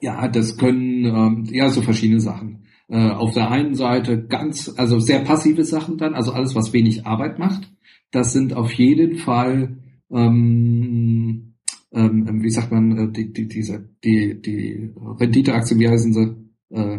[0.00, 2.64] ja, das können ähm, ja so verschiedene Sachen.
[2.88, 7.06] Äh, auf der einen Seite ganz, also sehr passive Sachen dann, also alles, was wenig
[7.06, 7.70] Arbeit macht.
[8.10, 9.76] Das sind auf jeden Fall,
[10.10, 11.54] ähm,
[11.92, 16.36] ähm, wie sagt man, äh, die, die, diese, die, die Renditeaktien, wie heißen sie,
[16.70, 16.98] äh,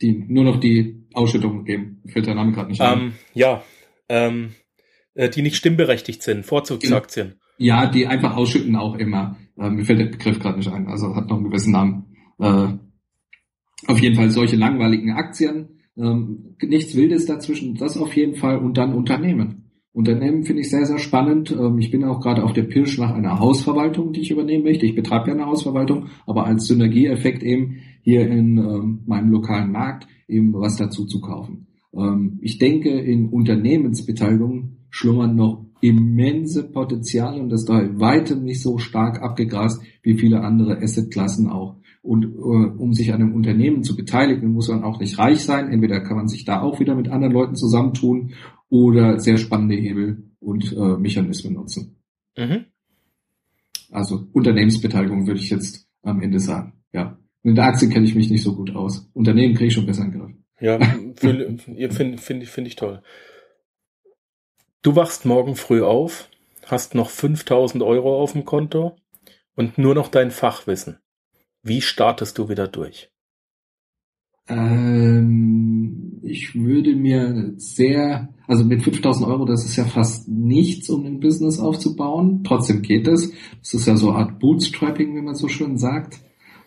[0.00, 2.02] die nur noch die Ausschüttung geben.
[2.06, 2.98] Fällt der Name gerade nicht ein.
[2.98, 3.62] Um, ähm, ja,
[4.08, 4.52] ähm,
[5.14, 7.34] äh, die nicht stimmberechtigt sind, Vorzugsaktien.
[7.58, 9.36] Ja, die einfach ausschütten auch immer.
[9.58, 12.16] Äh, mir fällt der Begriff gerade nicht ein, also hat noch einen gewissen Namen.
[12.38, 12.68] Äh,
[13.86, 18.78] auf jeden Fall solche langweiligen Aktien, ähm, nichts Wildes dazwischen, das auf jeden Fall und
[18.78, 19.70] dann Unternehmen.
[19.92, 21.50] Unternehmen finde ich sehr, sehr spannend.
[21.50, 24.86] Ähm, ich bin auch gerade auf der Pirsch nach einer Hausverwaltung, die ich übernehmen möchte.
[24.86, 30.06] Ich betreibe ja eine Hausverwaltung, aber als Synergieeffekt eben hier in ähm, meinem lokalen Markt
[30.28, 31.66] eben was dazu zu kaufen.
[31.94, 38.78] Ähm, ich denke, in Unternehmensbeteiligung schlummern noch immense Potenziale und das da weitem nicht so
[38.78, 41.76] stark abgegrast wie viele andere Assetklassen auch.
[42.02, 45.68] Und äh, um sich an einem Unternehmen zu beteiligen, muss man auch nicht reich sein.
[45.72, 48.34] Entweder kann man sich da auch wieder mit anderen Leuten zusammentun
[48.68, 51.96] oder sehr spannende Hebel und äh, Mechanismen nutzen.
[52.36, 52.66] Mhm.
[53.90, 56.74] Also Unternehmensbeteiligung würde ich jetzt am Ende sagen.
[56.92, 57.18] Ja.
[57.42, 59.08] In der Aktie kenne ich mich nicht so gut aus.
[59.14, 60.32] Unternehmen kriege ich schon besser in den Griff.
[60.60, 60.78] Ja,
[61.16, 61.58] finde
[61.90, 63.02] find, find, find ich toll.
[64.82, 66.28] Du wachst morgen früh auf,
[66.66, 68.96] hast noch 5000 Euro auf dem Konto
[69.54, 70.98] und nur noch dein Fachwissen.
[71.62, 73.08] Wie startest du wieder durch?
[74.48, 81.06] Ähm, ich würde mir sehr, also mit 5000 Euro, das ist ja fast nichts, um
[81.06, 82.42] ein Business aufzubauen.
[82.42, 83.32] Trotzdem geht es.
[83.60, 86.18] Das ist ja so eine Art Bootstrapping, wie man so schön sagt.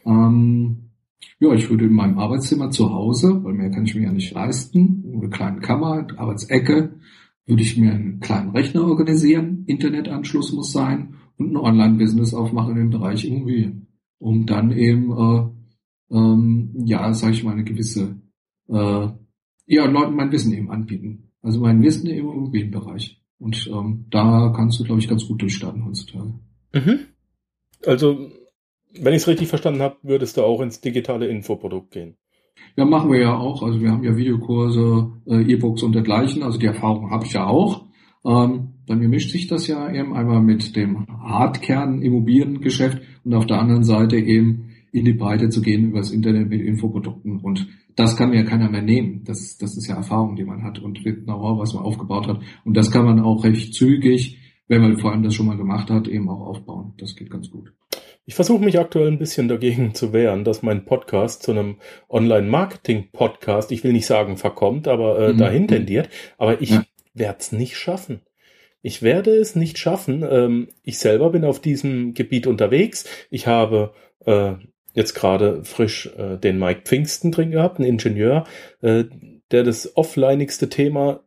[0.05, 0.91] Ähm,
[1.39, 4.33] ja, ich würde in meinem Arbeitszimmer zu Hause, weil mehr kann ich mir ja nicht
[4.33, 6.97] leisten, eine kleine Kammer, Arbeitsecke,
[7.45, 12.89] würde ich mir einen kleinen Rechner organisieren, Internetanschluss muss sein und ein Online-Business aufmachen im
[12.89, 13.87] Bereich Immobilien,
[14.17, 18.19] um dann eben, äh, ähm, ja, sage ich mal, eine gewisse,
[18.69, 19.07] äh,
[19.67, 21.31] ja, Leuten mein Wissen eben anbieten.
[21.41, 23.21] Also mein Wissen im Immobilienbereich.
[23.37, 26.33] Und ähm, da kannst du, glaube ich, ganz gut durchstarten heutzutage.
[26.73, 26.99] Mhm.
[27.85, 28.31] Also
[28.99, 32.17] wenn ich es richtig verstanden habe, würdest du auch ins digitale Infoprodukt gehen.
[32.75, 33.63] Ja, machen wir ja auch.
[33.63, 36.43] Also wir haben ja Videokurse, äh, E-Books und dergleichen.
[36.43, 37.85] Also die Erfahrung habe ich ja auch.
[38.25, 43.45] Ähm, bei mir mischt sich das ja eben einmal mit dem Hardkern Immobiliengeschäft und auf
[43.45, 47.39] der anderen Seite eben in die Breite zu gehen über das Internet mit Infoprodukten.
[47.39, 49.23] Und das kann ja keiner mehr nehmen.
[49.25, 52.41] Das, das ist ja Erfahrung, die man hat und Know-how, was man aufgebaut hat.
[52.63, 54.37] Und das kann man auch recht zügig,
[54.67, 56.93] wenn man vor allem das schon mal gemacht hat, eben auch aufbauen.
[56.97, 57.73] Das geht ganz gut.
[58.27, 61.77] Ich versuche mich aktuell ein bisschen dagegen zu wehren, dass mein Podcast zu einem
[62.09, 65.37] Online-Marketing-Podcast, ich will nicht sagen verkommt, aber äh, mhm.
[65.37, 66.09] dahin tendiert.
[66.39, 66.83] Aber ich ja.
[67.13, 68.21] werde es nicht schaffen.
[68.81, 70.25] Ich werde es nicht schaffen.
[70.27, 73.05] Ähm, ich selber bin auf diesem Gebiet unterwegs.
[73.29, 73.93] Ich habe
[74.25, 74.53] äh,
[74.93, 78.45] jetzt gerade frisch äh, den Mike Pfingsten drin gehabt, ein Ingenieur,
[78.81, 79.03] äh,
[79.51, 81.24] der das offlineigste Thema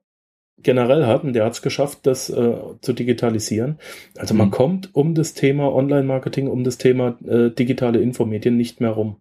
[0.63, 3.79] generell hat und der hat es geschafft, das äh, zu digitalisieren.
[4.17, 4.39] Also mhm.
[4.39, 9.17] man kommt um das Thema Online-Marketing, um das Thema äh, digitale Infomedien nicht mehr rum.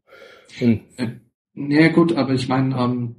[0.62, 1.10] Und äh,
[1.56, 3.16] ja gut, aber ich meine, ähm,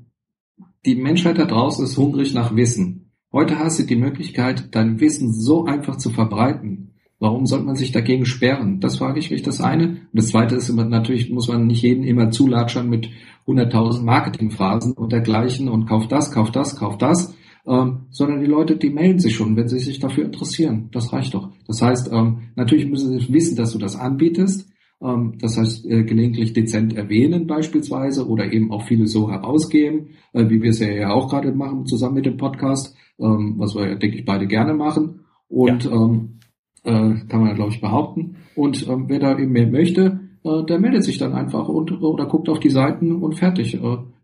[0.85, 3.11] die Menschheit da draußen ist hungrig nach Wissen.
[3.33, 6.95] Heute hast du die Möglichkeit, dein Wissen so einfach zu verbreiten.
[7.21, 8.81] Warum sollte man sich dagegen sperren?
[8.81, 9.89] Das frage ich mich das eine.
[9.89, 13.11] Und das zweite ist immer, natürlich muss man nicht jeden immer zulatschern mit
[13.47, 17.35] 100.000 Marketingphrasen und dergleichen und kauf das, kauf das, kauf das
[17.69, 20.89] ähm, sondern die Leute, die melden sich schon, wenn sie sich dafür interessieren.
[20.93, 21.51] Das reicht doch.
[21.67, 24.71] Das heißt, ähm, natürlich müssen sie wissen, dass du das anbietest.
[25.03, 30.49] Ähm, das heißt, äh, gelegentlich dezent erwähnen beispielsweise oder eben auch viele so herausgeben, äh,
[30.49, 34.17] wie wir es ja auch gerade machen, zusammen mit dem Podcast, ähm, was wir, denke
[34.17, 35.21] ich, beide gerne machen.
[35.49, 35.93] Und ja.
[35.93, 36.39] ähm,
[36.85, 38.37] äh, kann man, glaube ich, behaupten.
[38.55, 42.27] Und ähm, wer da eben mehr möchte, äh, der meldet sich dann einfach und oder
[42.27, 43.79] guckt auf die Seiten und fertig.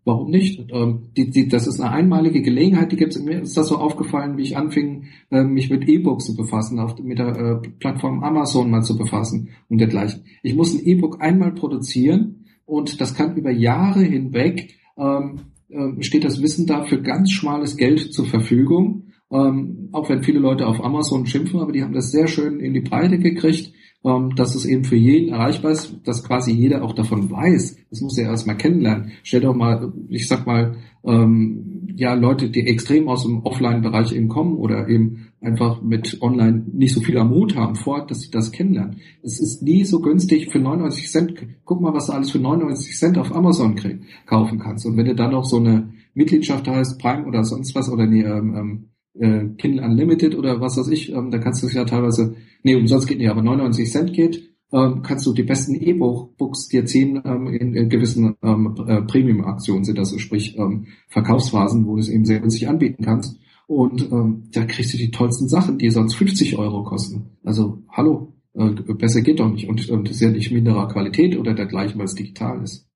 [0.04, 0.70] Warum nicht?
[0.70, 3.18] Ähm, die, die, das ist eine einmalige Gelegenheit, die gibt's.
[3.18, 6.98] Mir ist das so aufgefallen, wie ich anfing, äh, mich mit E-Books zu befassen, auf,
[6.98, 10.24] mit der äh, Plattform Amazon mal zu befassen und dergleichen.
[10.42, 16.24] Ich muss ein E-Book einmal produzieren und das kann über Jahre hinweg ähm, äh, steht
[16.24, 19.03] das Wissen da für ganz schmales Geld zur Verfügung.
[19.34, 22.72] Ähm, auch wenn viele Leute auf Amazon schimpfen, aber die haben das sehr schön in
[22.72, 23.74] die Breite gekriegt
[24.04, 27.76] ähm, dass es eben für jeden erreichbar ist, dass quasi jeder auch davon weiß.
[27.88, 29.12] Das muss er erstmal kennenlernen.
[29.22, 34.28] Stell doch mal, ich sag mal, ähm, ja, Leute, die extrem aus dem Offline-Bereich eben
[34.28, 38.30] kommen oder eben einfach mit Online nicht so viel am Mut haben, vor, dass sie
[38.30, 38.98] das kennenlernen.
[39.22, 41.34] Es ist nie so günstig für 99 Cent.
[41.64, 44.84] Guck mal, was du alles für 99 Cent auf Amazon krieg, kaufen kannst.
[44.84, 48.22] Und wenn du dann noch so eine Mitgliedschaft heißt, Prime oder sonst was, oder nee,
[48.22, 48.84] ähm, ähm
[49.18, 52.74] äh, Kindle Unlimited oder was weiß ich, ähm, da kannst du es ja teilweise, nee,
[52.74, 57.22] umsonst geht nicht, aber 99 Cent geht, ähm, kannst du die besten E-Books dir ziehen
[57.24, 62.00] ähm, in, in gewissen ähm, äh, Premium-Aktionen sind das, so, sprich ähm, Verkaufsphasen, wo du
[62.00, 63.38] es eben sehr günstig anbieten kannst.
[63.66, 67.38] Und ähm, da kriegst du die tollsten Sachen, die sonst 50 Euro kosten.
[67.44, 69.68] Also, hallo, äh, besser geht doch nicht.
[69.68, 72.88] Und, und das ist ja nicht minderer Qualität oder dergleichen, weil es digital ist.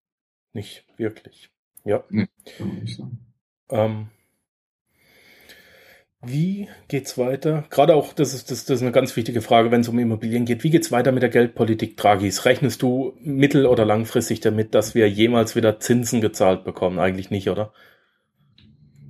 [0.53, 1.51] Nicht wirklich.
[1.85, 2.03] Ja.
[2.11, 2.27] Nee,
[2.59, 3.19] kann man nicht sagen.
[3.71, 4.07] Ähm,
[6.25, 7.65] wie geht's weiter?
[7.71, 10.45] Gerade auch, das ist, das, das ist eine ganz wichtige Frage, wenn es um Immobilien
[10.45, 10.65] geht.
[10.65, 12.45] Wie geht's weiter mit der Geldpolitik Dragis?
[12.45, 16.99] Rechnest du mittel- oder langfristig damit, dass wir jemals wieder Zinsen gezahlt bekommen?
[16.99, 17.73] Eigentlich nicht, oder?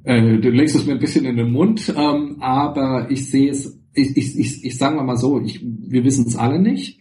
[0.05, 3.81] Äh, du legst es mir ein bisschen in den Mund, ähm, aber ich sehe es,
[3.95, 7.01] ich, ich, ich, ich sage mal so, ich, wir wissen es alle nicht.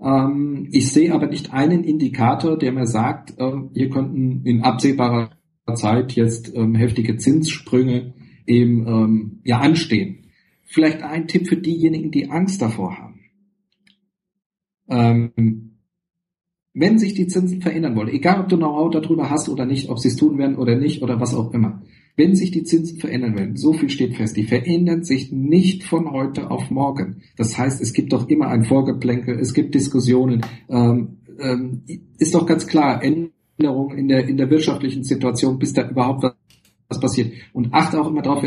[0.00, 5.30] Ähm, ich sehe aber nicht einen Indikator, der mir sagt, äh, hier könnten in absehbarer
[5.74, 8.14] Zeit jetzt ähm, heftige Zinssprünge
[8.46, 10.26] eben ähm, ja anstehen.
[10.64, 13.20] Vielleicht ein Tipp für diejenigen, die Angst davor haben.
[14.88, 15.74] Ähm,
[16.74, 20.00] wenn sich die Zinsen verändern wollen, egal ob du Know-how darüber hast oder nicht, ob
[20.00, 21.82] sie es tun werden oder nicht oder was auch immer,
[22.16, 26.10] wenn sich die Zinsen verändern werden, so viel steht fest, die verändern sich nicht von
[26.10, 27.22] heute auf morgen.
[27.36, 30.42] Das heißt, es gibt doch immer ein Vorgeplänkel, es gibt Diskussionen.
[30.68, 31.82] Ähm, ähm,
[32.18, 36.34] ist doch ganz klar, Änderungen in der, in der wirtschaftlichen Situation, bis da überhaupt was
[36.88, 37.32] was passiert.
[37.52, 38.44] Und achte auch immer darauf,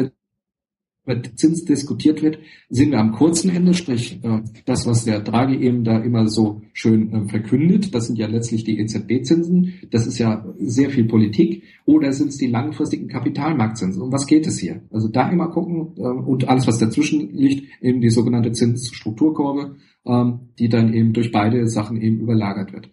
[1.07, 2.37] wenn Zins diskutiert wird,
[2.69, 6.61] sind wir am kurzen Ende, sprich äh, das, was der Draghi eben da immer so
[6.73, 11.63] schön äh, verkündet, das sind ja letztlich die EZB-Zinsen, das ist ja sehr viel Politik,
[11.85, 14.01] oder sind es die langfristigen Kapitalmarktzinsen?
[14.01, 14.81] Um was geht es hier?
[14.91, 20.39] Also da immer gucken äh, und alles, was dazwischen liegt, eben die sogenannte Zinsstrukturkurve, ähm,
[20.59, 22.89] die dann eben durch beide Sachen eben überlagert wird.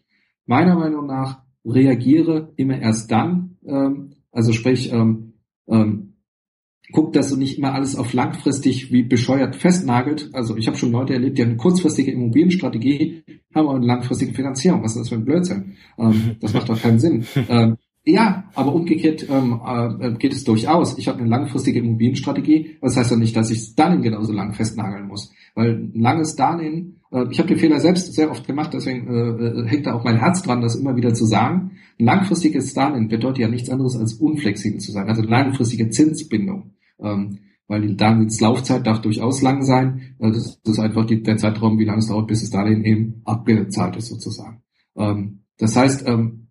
[0.47, 5.34] Meiner Meinung nach reagiere immer erst dann, ähm, also sprich, ähm,
[5.69, 6.15] ähm,
[6.93, 10.31] guckt, dass du nicht immer alles auf langfristig wie bescheuert festnagelt.
[10.33, 13.23] Also ich habe schon Leute erlebt, die haben eine kurzfristige Immobilienstrategie,
[13.55, 14.83] haben aber eine langfristige Finanzierung.
[14.83, 15.77] Was ist das für ein Blödsinn?
[15.99, 17.25] Ähm, das macht doch keinen Sinn.
[17.49, 20.99] Ähm, ja, aber umgekehrt ähm, äh, geht es durchaus.
[20.99, 22.77] Ich habe eine langfristige Immobilienstrategie.
[22.83, 25.33] Das heißt ja nicht, dass ich das Darlehen genauso lang festnageln muss.
[25.55, 29.63] Weil ein langes Darlehen, äh, ich habe den Fehler selbst sehr oft gemacht, deswegen äh,
[29.63, 31.73] äh, hängt da auch mein Herz dran, das immer wieder zu sagen.
[31.99, 36.73] Langfristiges Darlehen bedeutet ja nichts anderes als unflexibel zu sein, also langfristige Zinsbindung.
[37.01, 40.17] Ähm, weil die Darlehenslaufzeit darf durchaus lang sein.
[40.19, 43.23] Äh, das ist einfach die, der Zeitraum, wie lange es dauert, bis das Darlehen eben
[43.25, 44.63] abgezahlt ist sozusagen.
[44.97, 46.49] Ähm, das heißt, ähm,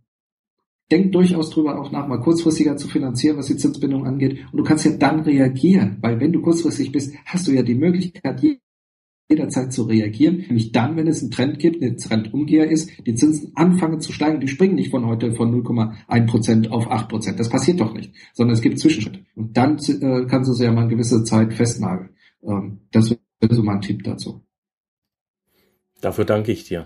[0.91, 4.39] denk durchaus drüber auch nach, mal kurzfristiger zu finanzieren, was die Zinsbindung angeht.
[4.51, 7.75] Und du kannst ja dann reagieren, weil wenn du kurzfristig bist, hast du ja die
[7.75, 8.41] Möglichkeit,
[9.29, 13.51] jederzeit zu reagieren, nämlich dann, wenn es einen Trend gibt, ein Trendumgeher ist, die Zinsen
[13.55, 17.39] anfangen zu steigen, die springen nicht von heute von 0,1 Prozent auf 8 Prozent.
[17.39, 19.25] Das passiert doch nicht, sondern es gibt Zwischenschritte.
[19.35, 22.09] Und dann äh, kannst du es ja mal eine gewisse Zeit festnageln.
[22.43, 24.41] Ähm, das wäre so mein Tipp dazu.
[26.01, 26.85] Dafür danke ich dir.